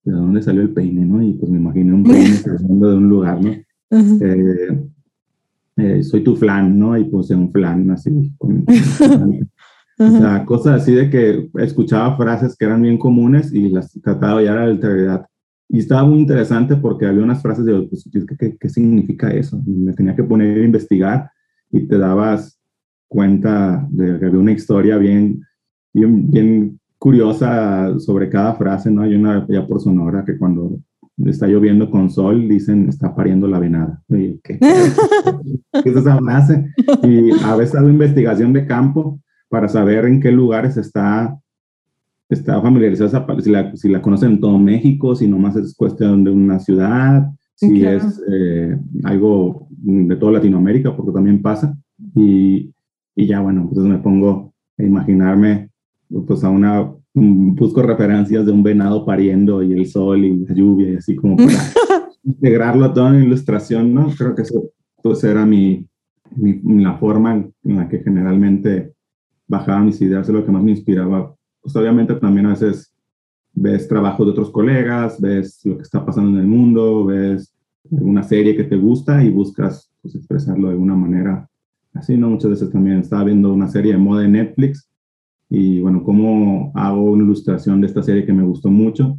[0.04, 1.22] ¿de dónde salió el peine, no?
[1.22, 3.52] Y pues me imaginé un peine saliendo de un lugar, ¿no?
[3.92, 4.90] Eh,
[5.78, 6.98] eh, soy tu flan, ¿no?
[6.98, 8.66] Y puse un flan así, con,
[10.00, 14.42] o sea, cosas así de que escuchaba frases que eran bien comunes y las trataba
[14.42, 15.28] ya la alteridad.
[15.70, 19.62] Y estaba muy interesante porque había unas frases de, pues, ¿qué, ¿qué, significa eso?
[19.66, 21.30] Y me tenía que poner a investigar
[21.72, 22.60] y te dabas
[23.08, 25.42] cuenta de que había una historia bien,
[25.94, 29.02] bien, bien curiosa sobre cada frase, ¿no?
[29.02, 30.80] Hay una ya por Sonora que cuando
[31.26, 34.02] está lloviendo con sol, dicen, está pariendo la venada.
[34.08, 34.60] ¿qué, ¿qué,
[35.90, 36.74] es esa frase?
[37.04, 41.38] Y a veces hago investigación de campo para saber en qué lugares está,
[42.30, 46.32] está familiarizada, si la, si la conocen en todo México, si nomás es cuestión de
[46.32, 51.76] una ciudad, si es eh, algo de toda Latinoamérica, porque también pasa.
[52.16, 52.72] Y,
[53.16, 55.70] y ya, bueno, entonces me pongo a imaginarme,
[56.28, 60.92] pues a una, busco referencias de un venado pariendo y el sol y la lluvia
[60.92, 61.58] y así como para
[62.24, 64.10] integrarlo todo en ilustración, ¿no?
[64.16, 64.72] Creo que eso
[65.02, 65.88] pues, era mi,
[66.36, 68.94] mi, la forma en la que generalmente
[69.48, 71.34] bajaba mis ideas, lo que más me inspiraba.
[71.68, 72.94] Pues obviamente también a veces
[73.54, 77.54] ves trabajos de otros colegas, ves lo que está pasando en el mundo, ves
[77.90, 81.50] una serie que te gusta y buscas pues, expresarlo de alguna manera
[81.94, 82.30] así, ¿no?
[82.30, 84.90] Muchas veces también estaba viendo una serie de moda en Netflix
[85.50, 89.18] y bueno, cómo hago una ilustración de esta serie que me gustó mucho,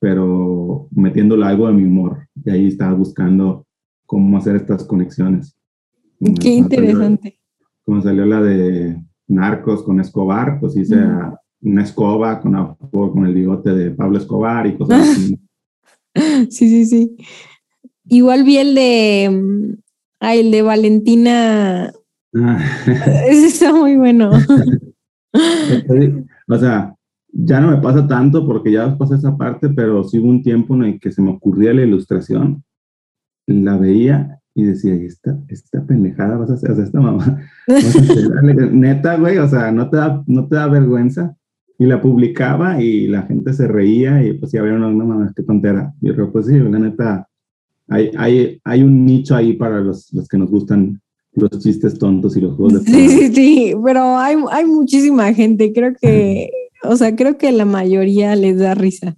[0.00, 2.26] pero metiéndole algo de mi humor.
[2.44, 3.68] Y ahí estaba buscando
[4.04, 5.56] cómo hacer estas conexiones.
[6.40, 7.38] Qué interesante.
[7.84, 10.96] como salió la de Narcos con Escobar, pues hice
[11.64, 15.38] una escoba con, con el bigote de Pablo Escobar y cosas así.
[16.50, 17.16] sí, sí, sí.
[18.06, 19.76] Igual vi el de,
[20.20, 21.92] ah, el de Valentina.
[22.36, 22.58] Ah.
[23.28, 24.30] Ese está muy bueno.
[26.48, 26.94] o sea,
[27.32, 30.74] ya no me pasa tanto porque ya pasé esa parte, pero sí hubo un tiempo
[30.76, 32.62] en el que se me ocurría la ilustración,
[33.46, 37.40] la veía y decía, esta, esta pendejada vas a hacer, o sea, esta mamá,
[38.70, 41.36] neta, güey, o sea, no te, da, no te da vergüenza.
[41.78, 45.32] Y la publicaba y la gente se reía y pues ya vieron, no, no mames,
[45.34, 45.92] qué tontera.
[46.00, 47.28] Y yo pues sí, la neta,
[47.88, 51.00] hay, hay, hay un nicho ahí para los, los que nos gustan
[51.34, 55.72] los chistes tontos y los juegos de Sí, sí, sí, pero hay, hay muchísima gente,
[55.72, 56.50] creo que,
[56.84, 59.16] o sea, creo que la mayoría les da risa.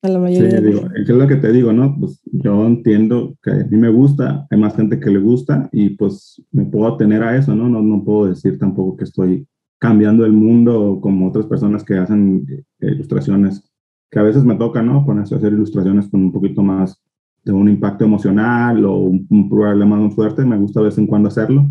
[0.00, 0.58] A la mayoría.
[0.58, 1.96] Sí, digo, es lo que te digo, ¿no?
[1.98, 5.90] Pues yo entiendo que a mí me gusta, hay más gente que le gusta y
[5.90, 7.68] pues me puedo atener a eso, ¿no?
[7.68, 9.46] No, no puedo decir tampoco que estoy
[9.78, 12.46] cambiando el mundo como otras personas que hacen
[12.80, 13.70] eh, ilustraciones,
[14.10, 15.04] que a veces me toca, ¿no?
[15.04, 17.00] Ponerse a hacer ilustraciones con un poquito más
[17.44, 21.28] de un impacto emocional o un, problema muy fuerte, me gusta de vez en cuando
[21.28, 21.70] hacerlo,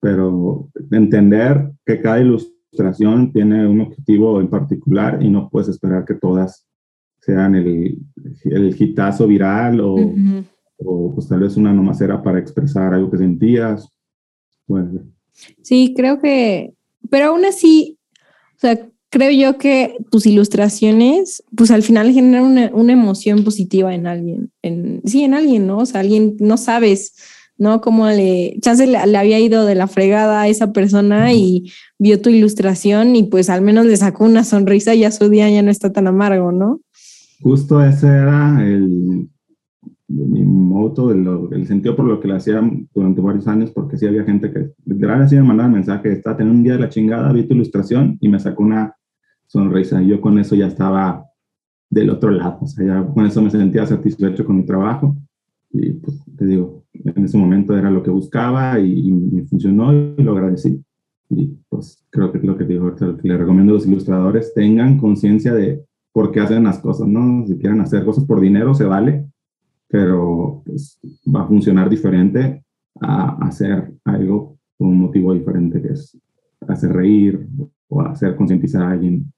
[0.00, 6.14] pero entender que cada ilustración tiene un objetivo en particular y no puedes esperar que
[6.14, 6.66] todas
[7.20, 7.98] sean el,
[8.44, 9.96] el hitazo viral o,
[10.78, 13.90] o pues tal vez una nomás era para expresar algo que sentías.
[14.66, 14.86] Pues.
[15.62, 16.74] Sí, creo que,
[17.10, 17.98] pero aún así,
[18.56, 18.78] o sea,
[19.10, 24.50] creo yo que tus ilustraciones, pues al final generan una, una, emoción positiva en alguien,
[24.62, 25.78] en, sí, en alguien, ¿no?
[25.78, 27.14] O sea, alguien, no sabes,
[27.56, 27.80] ¿no?
[27.80, 32.30] Cómo le, chance le, había ido de la fregada a esa persona y vio tu
[32.30, 35.70] ilustración y pues al menos le sacó una sonrisa y ya su día ya no
[35.70, 36.80] está tan amargo, ¿no?
[37.40, 39.28] Justo ese era el,
[40.26, 42.60] mi moto, el, el, sentido por lo que lo hacía
[42.94, 46.64] durante varios años, porque sí había gente que literalmente me mandaba mensaje, está teniendo un
[46.64, 48.94] día de la chingada, vi tu ilustración y me sacó una
[49.46, 50.02] sonrisa.
[50.02, 51.24] Y yo con eso ya estaba
[51.90, 55.16] del otro lado, o sea, ya con eso me sentía satisfecho con mi trabajo.
[55.70, 60.22] Y pues te digo, en ese momento era lo que buscaba y, me funcionó y
[60.22, 60.82] lo agradecí.
[61.30, 65.52] Y pues creo que es lo que digo, le recomiendo a los ilustradores, tengan conciencia
[65.52, 67.46] de por qué hacen las cosas, ¿no?
[67.46, 69.26] Si quieren hacer cosas por dinero, se vale,
[69.88, 70.98] pero pues,
[71.34, 72.62] va a funcionar diferente
[73.00, 76.16] a hacer algo por un motivo diferente, que es
[76.66, 77.46] hacer reír
[77.88, 79.32] o hacer concientizar a alguien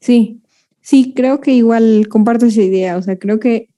[0.00, 0.40] Sí,
[0.80, 3.68] sí, creo que igual comparto esa idea, o sea, creo que,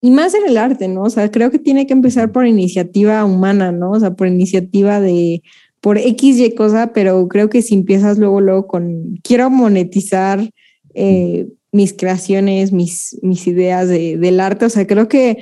[0.00, 1.02] y más en el arte, ¿no?
[1.02, 3.90] O sea, creo que tiene que empezar por iniciativa humana, ¿no?
[3.92, 5.42] O sea, por iniciativa de,
[5.80, 10.50] por X y cosa, pero creo que si empiezas luego, luego con, quiero monetizar
[10.94, 15.38] eh, mis creaciones, mis, mis ideas de, del arte, o sea, creo que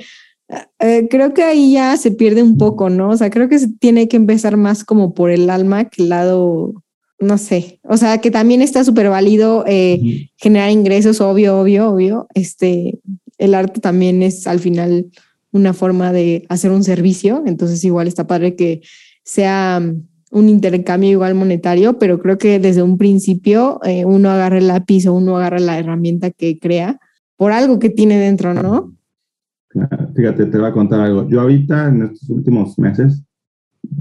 [0.79, 3.09] eh, creo que ahí ya se pierde un poco, ¿no?
[3.09, 6.09] O sea, creo que se tiene que empezar más como por el alma que el
[6.09, 6.73] lado
[7.19, 12.27] no sé, o sea, que también está súper válido eh, generar ingresos, obvio, obvio, obvio.
[12.33, 12.99] Este,
[13.37, 15.07] el arte también es al final
[15.51, 18.81] una forma de hacer un servicio, entonces igual está padre que
[19.23, 19.81] sea
[20.31, 25.07] un intercambio igual monetario, pero creo que desde un principio eh, uno agarra el lápiz
[25.07, 26.99] o uno agarra la herramienta que crea
[27.35, 28.93] por algo que tiene dentro, ¿no?
[30.15, 31.27] Fíjate, te voy a contar algo.
[31.29, 33.23] Yo ahorita en estos últimos meses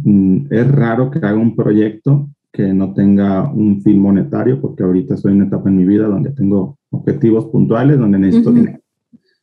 [0.04, 5.14] mm, es raro que haga un proyecto que no tenga un fin monetario, porque ahorita
[5.14, 8.80] estoy en una etapa en mi vida donde tengo objetivos puntuales, donde necesito dinero.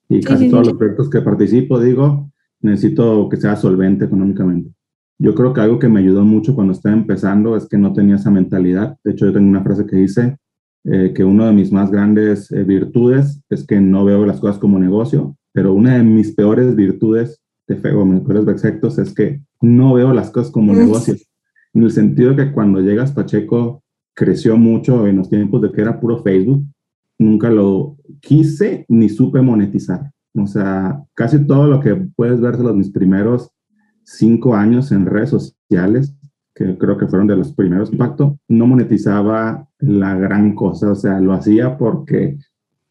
[0.10, 2.32] Y casi todos los proyectos que participo, digo,
[2.62, 4.72] necesito que sea solvente económicamente.
[5.18, 8.16] Yo creo que algo que me ayudó mucho cuando estaba empezando es que no tenía
[8.16, 8.97] esa mentalidad.
[9.03, 10.38] De hecho, yo tengo una frase que dice
[10.84, 14.57] eh, que una de mis más grandes eh, virtudes es que no veo las cosas
[14.57, 19.13] como negocio, pero una de mis peores virtudes de fe o mis peores defectos es
[19.13, 21.16] que no veo las cosas como negocio
[21.76, 23.84] en el sentido que cuando llegas Pacheco
[24.16, 26.63] creció mucho en los tiempos de que era puro Facebook,
[27.20, 30.09] nunca lo quise ni supe monetizar.
[30.34, 33.51] O sea, casi todo lo que puedes ver de los mis primeros
[34.06, 36.16] cinco años en redes sociales,
[36.53, 37.91] que creo que fueron de los primeros.
[37.91, 40.91] Impactos, no monetizaba la gran cosa.
[40.91, 42.38] O sea, lo hacía porque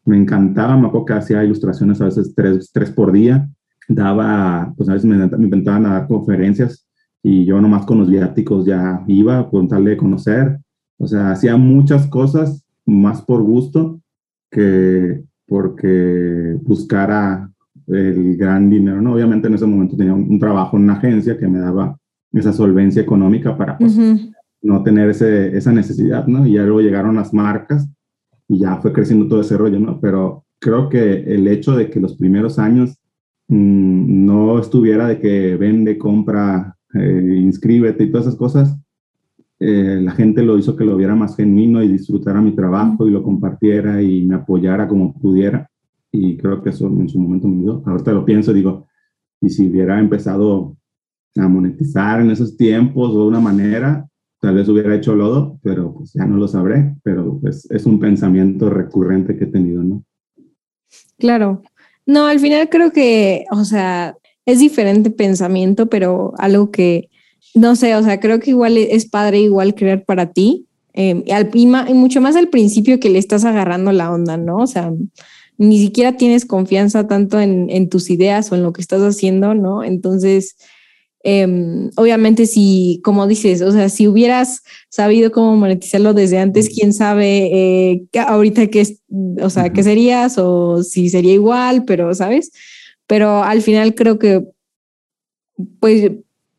[0.05, 3.49] me encantaba, me acuerdo que hacía ilustraciones a veces tres, tres por día,
[3.87, 6.87] daba, pues a veces me, me inventaban dar conferencias
[7.23, 10.59] y yo nomás con los viáticos ya iba con tal de conocer,
[10.97, 13.99] o sea, hacía muchas cosas más por gusto
[14.51, 17.51] que porque buscara
[17.87, 19.13] el gran dinero, ¿no?
[19.13, 21.97] Obviamente en ese momento tenía un, trabajo en una agencia que me daba
[22.31, 23.97] esa solvencia económica para pues,
[24.61, 26.45] no tener ese, esa necesidad, ¿no?
[26.45, 27.89] Y ya luego llegaron las marcas
[28.47, 29.99] y ya fue creciendo todo ese rollo, ¿no?
[29.99, 32.97] Pero creo que el hecho de que los primeros años
[33.47, 38.77] mmm, no estuviera de que vende, compra, eh, inscríbete y todas esas cosas,
[39.59, 43.11] eh, la gente lo hizo que lo viera más genuino y disfrutara mi trabajo y
[43.11, 45.69] lo compartiera y me apoyara como pudiera.
[46.15, 47.83] Y creo que eso en su momento me ayudó.
[47.85, 48.87] Ahorita lo pienso y digo,
[49.41, 50.77] y si hubiera empezado
[51.35, 54.07] a monetizar en esos tiempos o de una manera,
[54.39, 57.99] tal vez hubiera hecho lodo, pero pues ya no lo sabré, pero pues es un
[57.99, 60.03] pensamiento recurrente que he tenido, ¿no?
[61.17, 61.61] Claro.
[62.05, 67.09] No, al final creo que, o sea, es diferente pensamiento, pero algo que,
[67.53, 71.31] no sé, o sea, creo que igual es padre igual creer para ti, eh, y,
[71.31, 74.57] al, y, mucho más al principio que le estás agarrando la onda, ¿no?
[74.57, 74.93] O sea,
[75.57, 79.53] ni siquiera tienes confianza tanto en, en tus ideas o en lo que estás haciendo,
[79.53, 79.83] ¿no?
[79.83, 80.55] Entonces,
[81.27, 86.93] eh, obviamente si, como dices, o sea, si hubieras sabido cómo monetizarlo desde antes, quién
[86.93, 89.01] sabe eh, ahorita qué es,
[89.41, 92.51] o sea, qué serías o si sería igual, pero, ¿sabes?
[93.07, 94.43] Pero al final creo que,
[95.79, 96.11] pues,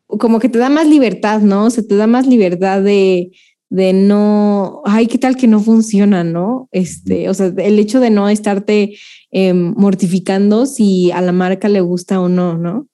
[0.07, 1.67] como que te da más libertad, ¿no?
[1.67, 3.31] O sea, te da más libertad de,
[3.69, 6.69] de no, ay, ¿qué tal que no funciona, no?
[6.71, 8.95] Este, o sea, el hecho de no estarte
[9.31, 12.87] eh, mortificando si a la marca le gusta o no, ¿no?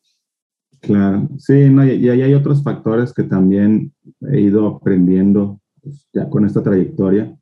[0.82, 3.94] Claro, sí, no, y, ahí hay otros factores que también
[4.32, 7.34] he ido aprendiendo pues, ya con esta trayectoria.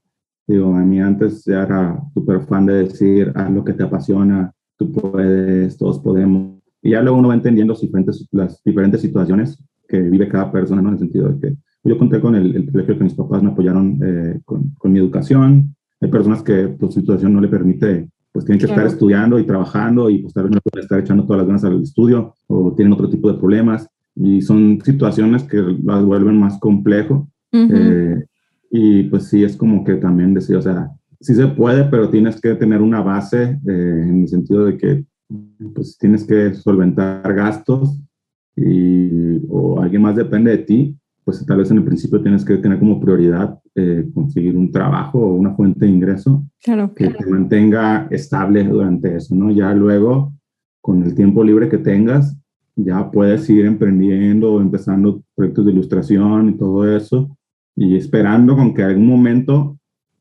[0.45, 4.53] Digo, a mí antes ya era súper fan de decir, haz lo que te apasiona,
[4.77, 6.61] tú puedes, todos podemos.
[6.83, 9.57] Y ya luego uno va entendiendo las diferentes, las diferentes situaciones
[9.87, 10.89] que vive cada persona, ¿no?
[10.89, 13.49] En el sentido de que yo conté con el, el privilegio que mis papás me
[13.49, 15.75] apoyaron eh, con, con, mi educación.
[15.99, 19.45] Hay personas que pues, su situación no le permite pues tienen que estar estudiando y
[19.45, 22.73] trabajando y pues tal vez no pueden estar echando todas las ganas al estudio o
[22.73, 23.89] tienen otro tipo de problemas.
[24.15, 28.23] Y son situaciones que las vuelven más complejo eh,
[28.69, 32.39] y pues sí es como que también decía, o sea, sí se puede, pero tienes
[32.39, 35.05] que tener una base eh, en el sentido de que
[35.73, 37.99] pues tienes que solventar gastos
[38.55, 42.57] y o alguien más depende de ti pues tal vez en el principio tienes que
[42.57, 46.43] tener como prioridad eh, conseguir un trabajo o una fuente de ingreso
[46.95, 49.51] que te mantenga estable durante eso, ¿no?
[49.51, 50.33] Ya luego,
[50.81, 52.35] con el tiempo libre que tengas,
[52.75, 57.37] ya puedes ir emprendiendo o empezando proyectos de ilustración y todo eso,
[57.75, 59.77] y esperando con que algún momento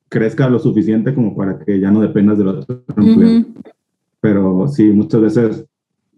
[0.09, 3.47] crezca lo suficiente como para que ya no dependas del otro empleo.
[4.21, 5.67] Pero sí, muchas veces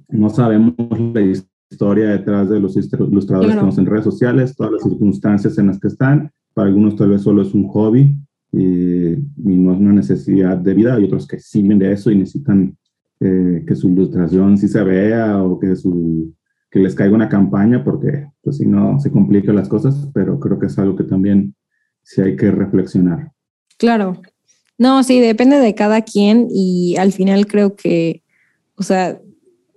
[0.09, 0.75] no sabemos
[1.15, 5.69] la historia detrás de los ilustradores que estamos en redes sociales, todas las circunstancias en
[5.69, 6.31] las que están.
[6.55, 8.17] Para algunos tal vez solo es un hobby
[8.53, 10.95] y, no es una necesidad de vida.
[10.95, 12.77] Hay otros que sí de eso y necesitan
[13.21, 16.35] eh, que su ilustración sí se vea o que, su,
[16.71, 20.59] que les caiga una campaña porque pues si no se complican las cosas, pero creo
[20.59, 21.55] que es algo que también
[22.03, 23.33] sí hay que reflexionar.
[23.79, 24.21] Claro.
[24.79, 28.23] No, sí, depende de cada quien y al final creo que,
[28.75, 29.21] o sea,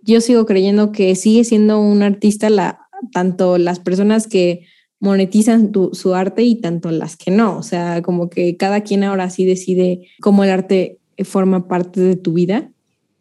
[0.05, 4.65] yo sigo creyendo que sigue siendo un artista la, tanto las personas que
[4.99, 7.57] monetizan su arte y tanto las que no.
[7.57, 12.15] O sea, como que cada quien ahora sí decide cómo el arte forma parte de
[12.15, 12.71] tu vida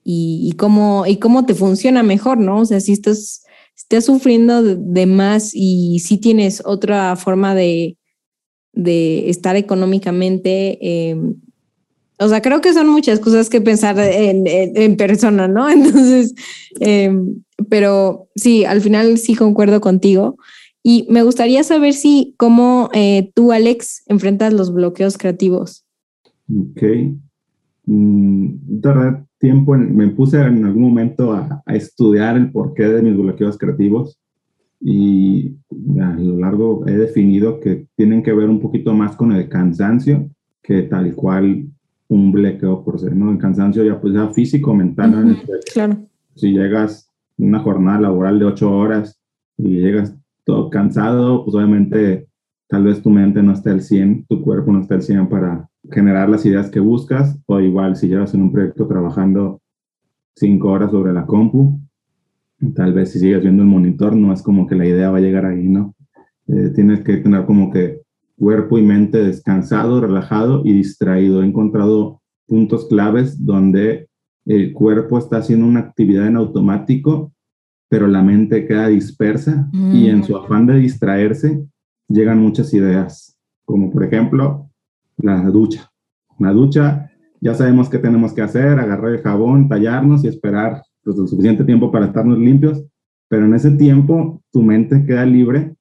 [0.04, 2.60] y, cómo, y cómo te funciona mejor, ¿no?
[2.60, 7.96] O sea, si estás, estás sufriendo de, más y si tienes otra forma de,
[8.72, 11.16] de estar económicamente, eh,
[12.18, 15.68] o sea, creo que son muchas cosas que pensar en, persona, ¿no?
[15.70, 16.34] Entonces,
[16.80, 20.36] em, pero sí, al final sí concuerdo contigo.
[20.82, 25.84] Y me gustaría saber si, cómo eh, tú, Alex, enfrentas los bloqueos creativos.
[26.48, 26.82] Ok.
[27.86, 28.80] Mm,
[29.38, 34.18] tiempo, me puse en algún momento a, a, estudiar el porqué de mis bloqueos creativos
[34.80, 35.56] y
[36.00, 40.30] a lo largo he definido que tienen que ver un poquito más con el cansancio
[40.62, 41.66] que tal cual
[42.08, 43.30] un bloqueo por ser, ¿no?
[43.30, 45.38] El cansancio ya pues ya físico, mental.
[45.72, 45.96] claro.
[46.34, 49.20] Si llegas una jornada laboral de ocho horas
[49.56, 52.28] y llegas todo cansado, pues obviamente
[52.68, 55.68] tal vez tu mente no esté al 100, tu cuerpo no está al 100 para
[55.90, 59.60] generar las ideas que buscas, o igual si llevas en un proyecto trabajando
[60.34, 61.80] cinco horas sobre la compu,
[62.74, 65.20] tal vez si sigues viendo el monitor, no es como que la idea va a
[65.20, 65.94] llegar ahí, ¿no?
[66.48, 68.02] Eh, tienes que tener como que
[68.36, 71.42] cuerpo y mente descansado, relajado y distraído.
[71.42, 74.08] He encontrado puntos claves donde
[74.44, 77.32] el cuerpo está haciendo una actividad en automático,
[77.88, 80.36] pero la mente queda dispersa y en su mm.
[80.36, 81.64] afán de distraerse
[82.08, 84.70] llegan muchas ideas, como por ejemplo
[85.16, 85.90] la ducha.
[86.38, 87.10] La ducha,
[87.40, 91.64] ya sabemos qué tenemos que hacer, agarrar el jabón, tallarnos y esperar pues, el suficiente
[91.64, 92.84] tiempo para estarnos limpios,
[93.28, 95.74] pero en ese tiempo tu mente queda libre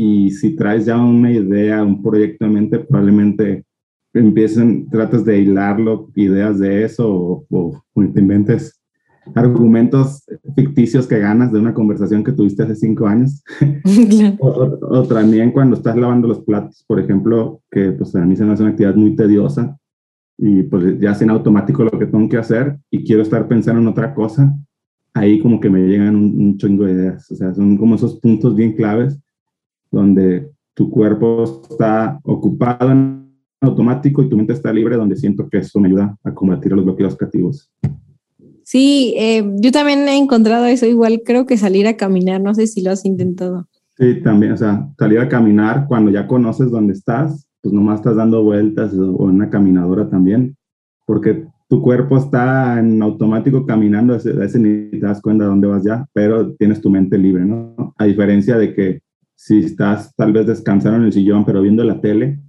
[0.00, 3.64] y si traes ya una idea, un proyecto en mente, probablemente
[4.14, 7.82] empiecen, tratas de hilarlo, ideas de eso o, o,
[8.14, 8.80] te inventes
[9.34, 10.24] argumentos
[10.56, 13.44] ficticios que ganas de una conversación que tuviste hace cinco años.
[14.40, 18.54] o, también cuando estás lavando los platos, por ejemplo, que pues a mí se me
[18.54, 19.76] hace una actividad muy tediosa
[20.38, 23.88] y pues ya en automático lo que tengo que hacer y quiero estar pensando en
[23.88, 24.50] otra cosa,
[25.12, 27.30] ahí como que me llegan un, un chingo de ideas.
[27.30, 29.20] O sea, son como esos puntos bien claves
[29.90, 33.30] donde tu cuerpo está ocupado en
[33.60, 36.84] automático y tu mente está libre, donde siento que eso me ayuda a combatir los
[36.84, 37.70] bloqueos creativos.
[38.64, 42.66] Sí, eh, yo también he encontrado eso igual, creo que salir a caminar, no sé
[42.66, 43.66] si lo has intentado.
[43.98, 48.16] Sí, también, o sea, salir a caminar cuando ya conoces dónde estás, pues nomás estás
[48.16, 50.56] dando vueltas o en una caminadora también,
[51.04, 55.68] porque tu cuerpo está en automático caminando, a ese, ni te das cuenta de dónde
[55.68, 57.94] vas ya, pero tienes tu mente libre, ¿no?
[57.96, 59.00] A diferencia de que
[59.42, 62.42] si estás tal vez descansando en el sillón, pero viendo la tele,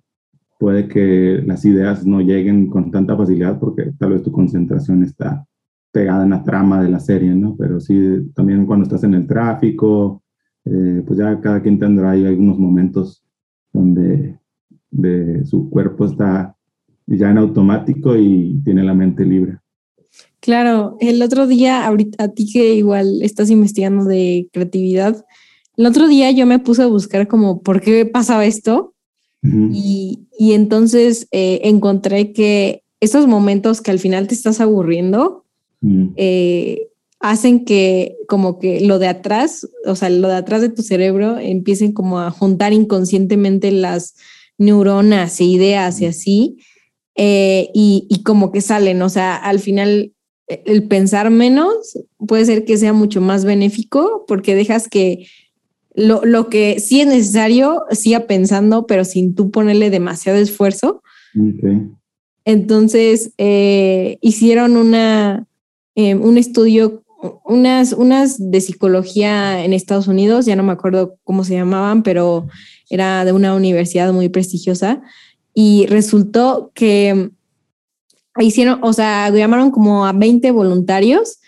[0.59, 5.47] puede que las ideas no lleguen con tanta facilidad porque tal vez tu concentración está
[5.93, 7.55] pegada en la trama de la serie, ¿no?
[7.57, 10.21] Pero sí, también cuando estás en el tráfico,
[10.65, 13.23] eh, pues ya cada quien tendrá ahí algunos momentos
[13.71, 14.37] donde
[14.89, 16.57] de, su cuerpo está
[17.07, 19.59] ya en automático y tiene la mente libre.
[20.41, 25.23] Claro, el otro día, ahorita a ti que igual estás investigando de creatividad,
[25.77, 28.93] el otro día yo me puse a buscar como por qué pasaba esto
[29.43, 35.45] y, entonces eh, encontré que esos momentos que al final te estás aburriendo
[36.15, 40.83] eh, hacen que como que lo de atrás, o sea, lo de atrás de tu
[40.83, 44.15] cerebro empiecen como a juntar inconscientemente las
[44.59, 46.57] neuronas e ideas y así,
[47.15, 50.13] eh, y, y, como que salen, o sea, al final
[50.65, 51.97] el pensar menos
[52.27, 55.27] puede ser que sea mucho más benéfico porque dejas que
[55.93, 61.01] lo, lo, que sí es necesario, siga pensando, pero sin tú ponerle demasiado esfuerzo.
[62.45, 65.47] Entonces, eh, hicieron una,
[65.95, 67.03] em, un estudio,
[67.45, 72.47] unas, unas de psicología en Estados Unidos, ya no me acuerdo cómo se llamaban, pero
[72.89, 75.01] era de una universidad muy prestigiosa,
[75.53, 77.31] y resultó que
[78.39, 81.39] hicieron, o sea, llamaron como a 20 voluntarios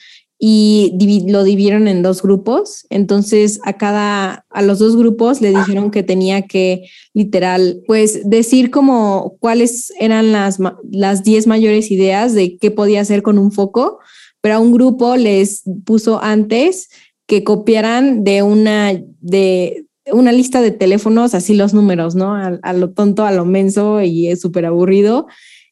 [0.46, 0.92] y
[1.30, 2.86] lo dividieron en dos grupos.
[2.90, 8.70] Entonces a cada, a los dos grupos le dijeron que tenía que literal, pues decir
[8.70, 10.60] como cuáles eran las,
[10.92, 14.00] las 10 mayores ideas de qué podía hacer con un foco,
[14.42, 16.90] pero a un grupo les puso antes
[17.26, 22.36] que copiaran de una, de una lista de teléfonos, así los números, ¿no?
[22.36, 25.26] A, a lo tonto, a lo menso y es súper aburrido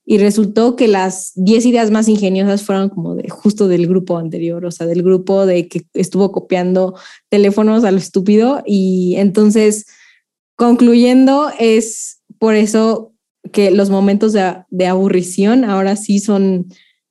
[0.06, 4.66] y resultó que las 10 ideas más ingeniosas fueron como de justo del grupo anterior,
[4.66, 6.96] o sea, del grupo de que estuvo copiando
[7.30, 9.86] teléfonos a lo estúpido y entonces
[10.56, 13.14] concluyendo es por eso
[13.52, 16.68] que los momentos de, de aburrición ahora sí son,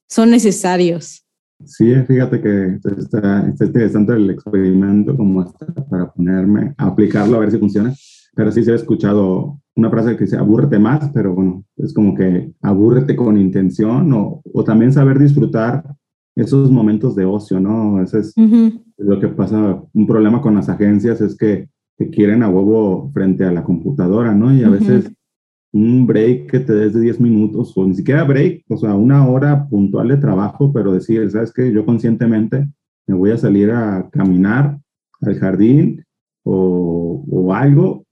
[0.09, 1.24] son necesarios.
[1.64, 7.41] Sí, fíjate que está, está interesante el experimento como hasta para ponerme a aplicarlo a
[7.41, 7.95] ver si funciona,
[8.41, 12.14] pero sí se ha escuchado una frase que dice abúrrete más, pero bueno, es como
[12.14, 15.84] que abúrrete con intención o, o también saber disfrutar
[16.34, 18.03] esos momentos de ocio, ¿no?
[18.03, 18.34] Ese es
[18.97, 19.82] lo que pasa.
[19.93, 21.68] Un problema con las agencias es que
[21.99, 24.55] te quieren a huevo frente a la computadora, ¿no?
[24.55, 25.12] Y a veces
[25.74, 29.28] un break que te des de 10 minutos o ni siquiera break, o sea, una
[29.28, 31.70] hora puntual de trabajo, pero decir, ¿sabes qué?
[31.70, 32.66] Yo conscientemente
[33.07, 34.78] me voy a salir a caminar
[35.20, 36.03] al jardín
[36.43, 38.07] o, o algo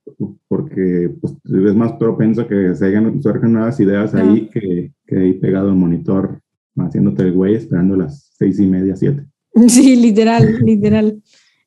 [0.48, 5.34] porque pues, es más propenso que se hagan, surjan nuevas ideas ahí que, que ahí
[5.34, 6.40] pegado al monitor
[6.76, 9.24] haciéndote el güey esperando las seis y media, siete.
[9.68, 11.20] Sí, literal, literal.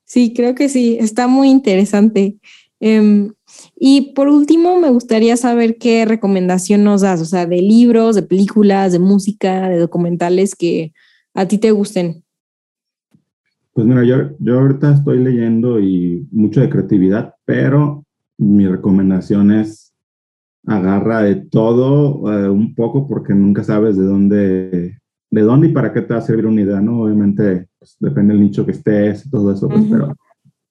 [0.04, 2.38] Sí, creo que sí, está muy interesante.
[2.80, 3.32] Em,
[3.78, 8.22] y por último, me gustaría saber qué recomendación nos das, o sea, de libros, de
[8.22, 10.92] películas, de música, de documentales que
[11.34, 12.24] a ti te gusten.
[13.72, 18.01] Pues mira, yo, yo ahorita estoy leyendo y mucho de creatividad, pero
[18.42, 19.94] mi recomendación es
[20.66, 24.98] agarra de todo eh, un poco porque nunca sabes de dónde,
[25.30, 27.02] de dónde y para qué te va a servir una idea, ¿no?
[27.02, 30.14] Obviamente pues, depende del nicho que estés y todo eso, pues, pero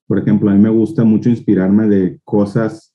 [0.06, 2.94] por ejemplo, a mí me gusta mucho inspirarme de cosas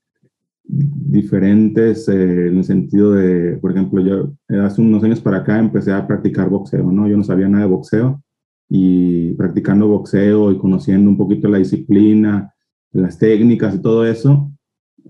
[0.64, 5.58] diferentes eh, en el sentido de, por ejemplo, yo eh, hace unos años para acá
[5.58, 7.08] empecé a practicar boxeo, ¿no?
[7.08, 8.22] Yo no sabía nada de boxeo
[8.70, 12.54] y practicando boxeo y conociendo un poquito la disciplina,
[12.92, 14.52] las técnicas y todo eso,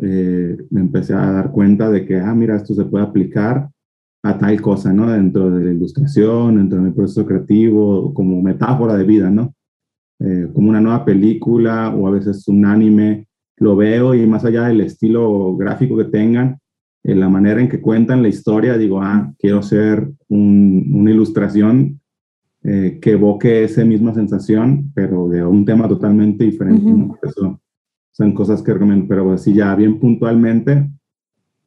[0.01, 3.69] eh, me empecé a dar cuenta de que, ah, mira, esto se puede aplicar
[4.23, 5.11] a tal cosa, ¿no?
[5.11, 9.53] Dentro de la ilustración, dentro del proceso creativo, como metáfora de vida, ¿no?
[10.51, 13.27] como una nueva película o a veces un anime
[13.57, 16.59] lo veo y más allá del estilo gráfico que tengan,
[17.03, 22.01] en la manera en que cuentan la historia, digo, ah, quiero hacer una ilustración
[22.63, 26.91] eh, que evoque esa misma sensación, pero de un tema totalmente diferente.
[27.23, 27.61] Eso
[28.17, 30.89] son cosas que recomiendo, pero así ya bien puntualmente,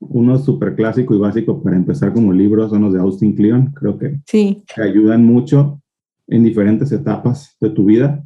[0.00, 3.96] uno súper clásico y básico para empezar como libros son los de Austin Kleon, creo
[3.98, 4.64] que, sí.
[4.74, 5.80] que ayudan mucho
[6.26, 8.24] en diferentes etapas de tu vida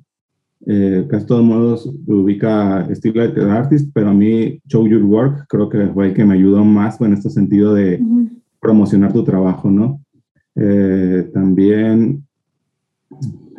[0.66, 5.68] eh, casi todos modos ubica estilo de artist, pero a mí Show Your Work creo
[5.68, 8.00] que fue el que me ayudó más en este sentido de
[8.60, 10.00] promocionar tu trabajo, ¿no?
[10.56, 12.24] Eh, también,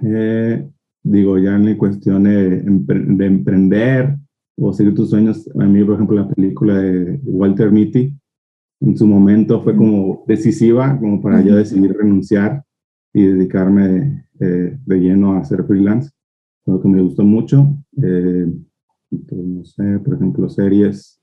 [0.03, 0.68] eh,
[1.03, 4.18] digo, ya en la cuestión de, emprender
[4.58, 8.14] o seguir tus sueños, a mí, por ejemplo, la película de Walter Mitty,
[8.82, 12.64] en su momento fue como decisiva, como para yo decidir renunciar
[13.14, 16.10] y dedicarme de lleno a ser freelance
[16.66, 17.76] lo que me gustó mucho.
[18.01, 18.51] Eh,
[19.10, 21.20] pues, no sé, por ejemplo, series.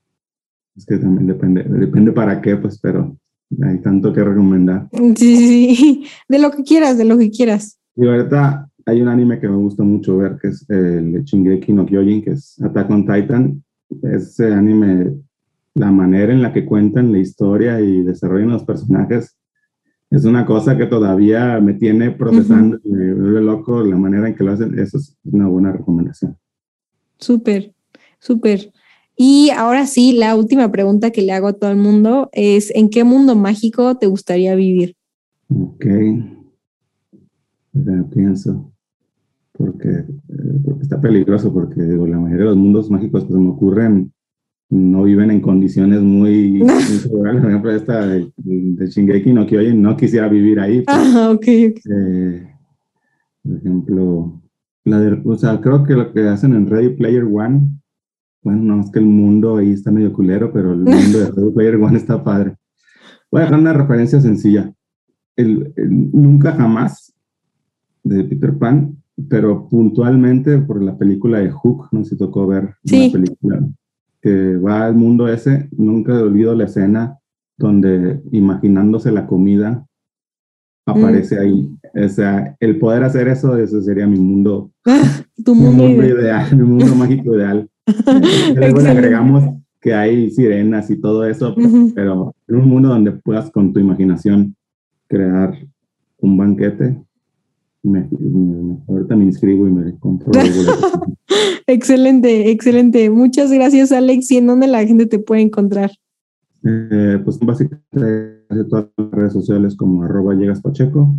[0.76, 3.16] Es que también depende, depende para qué, pues, pero
[3.62, 4.88] hay tanto que recomendar.
[5.16, 7.78] Sí, sí, de lo que quieras, de lo que quieras.
[7.94, 11.86] Y ahorita hay un anime que me gusta mucho ver, que es el Shingeki no
[11.86, 13.62] Kyojin, que es Attack on Titan.
[14.02, 15.14] Ese anime,
[15.74, 19.36] la manera en la que cuentan la historia y desarrollan los personajes,
[20.10, 24.44] es una cosa que todavía me tiene procesando, me vuelve loco la manera en que
[24.44, 24.78] lo hacen.
[24.78, 26.36] Eso es una buena recomendación.
[27.18, 27.72] Súper,
[28.18, 28.72] súper.
[29.16, 32.90] Y ahora sí, la última pregunta que le hago a todo el mundo es, ¿en
[32.90, 34.96] qué mundo mágico te gustaría vivir?
[35.48, 35.86] Ok.
[38.12, 38.71] pienso,
[39.52, 43.38] porque, eh, porque, está peligroso, porque digo, la mayoría de los mundos mágicos que se
[43.38, 44.12] me ocurren
[44.70, 46.68] no viven en condiciones muy, muy
[47.10, 50.80] Por ejemplo, esta de, de, Shingeki no Kyojin, no quisiera vivir ahí.
[50.82, 50.96] Pues.
[50.96, 51.46] ah, ok.
[51.46, 52.48] Eh,
[53.42, 54.42] por ejemplo,
[54.84, 57.68] la de, o sea, creo que lo que hacen en Ready Player One,
[58.42, 61.50] bueno, no es que el mundo ahí está medio culero, pero el mundo de Ready
[61.54, 62.56] Player One está padre.
[63.30, 64.72] Voy a dejar una referencia sencilla.
[65.36, 67.14] El, nunca jamás
[68.02, 72.74] de Peter Pan, pero puntualmente por la película de Hook, no sé si tocó ver
[72.84, 73.06] sí.
[73.06, 73.68] la película
[74.20, 77.18] que va al mundo ese, nunca he olvido la escena
[77.58, 79.86] donde imaginándose la comida
[80.86, 81.70] aparece ahí.
[81.94, 84.70] O sea, el poder hacer eso, ese sería mi mundo,
[85.44, 87.68] tu mundo, mi mundo ideal, mi mundo mágico ideal.
[88.56, 89.44] Luego le agregamos
[89.80, 91.54] que hay sirenas y todo eso,
[91.94, 94.54] pero en un mundo donde puedas con tu imaginación
[95.08, 95.58] crear
[96.18, 97.02] un banquete,
[97.82, 98.08] me,
[98.88, 100.30] ahorita me inscribo y me compro.
[101.66, 103.10] excelente, excelente.
[103.10, 104.30] Muchas gracias, Alex.
[104.30, 105.90] ¿Y en dónde la gente te puede encontrar?
[106.64, 111.14] Eh, pues básicamente todas las redes sociales como arroba llegas pacheco.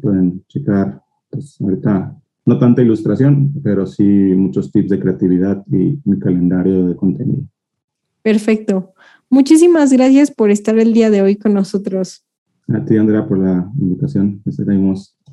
[0.00, 2.16] pueden checar, pues ahorita
[2.46, 7.42] no tanta ilustración, pero sí muchos tips de creatividad y mi calendario de contenido.
[8.22, 8.94] Perfecto.
[9.30, 12.24] Muchísimas gracias por estar el día de hoy con nosotros.
[12.68, 14.42] A ti, Andrea, por la invitación.
[14.46, 15.16] Estaremos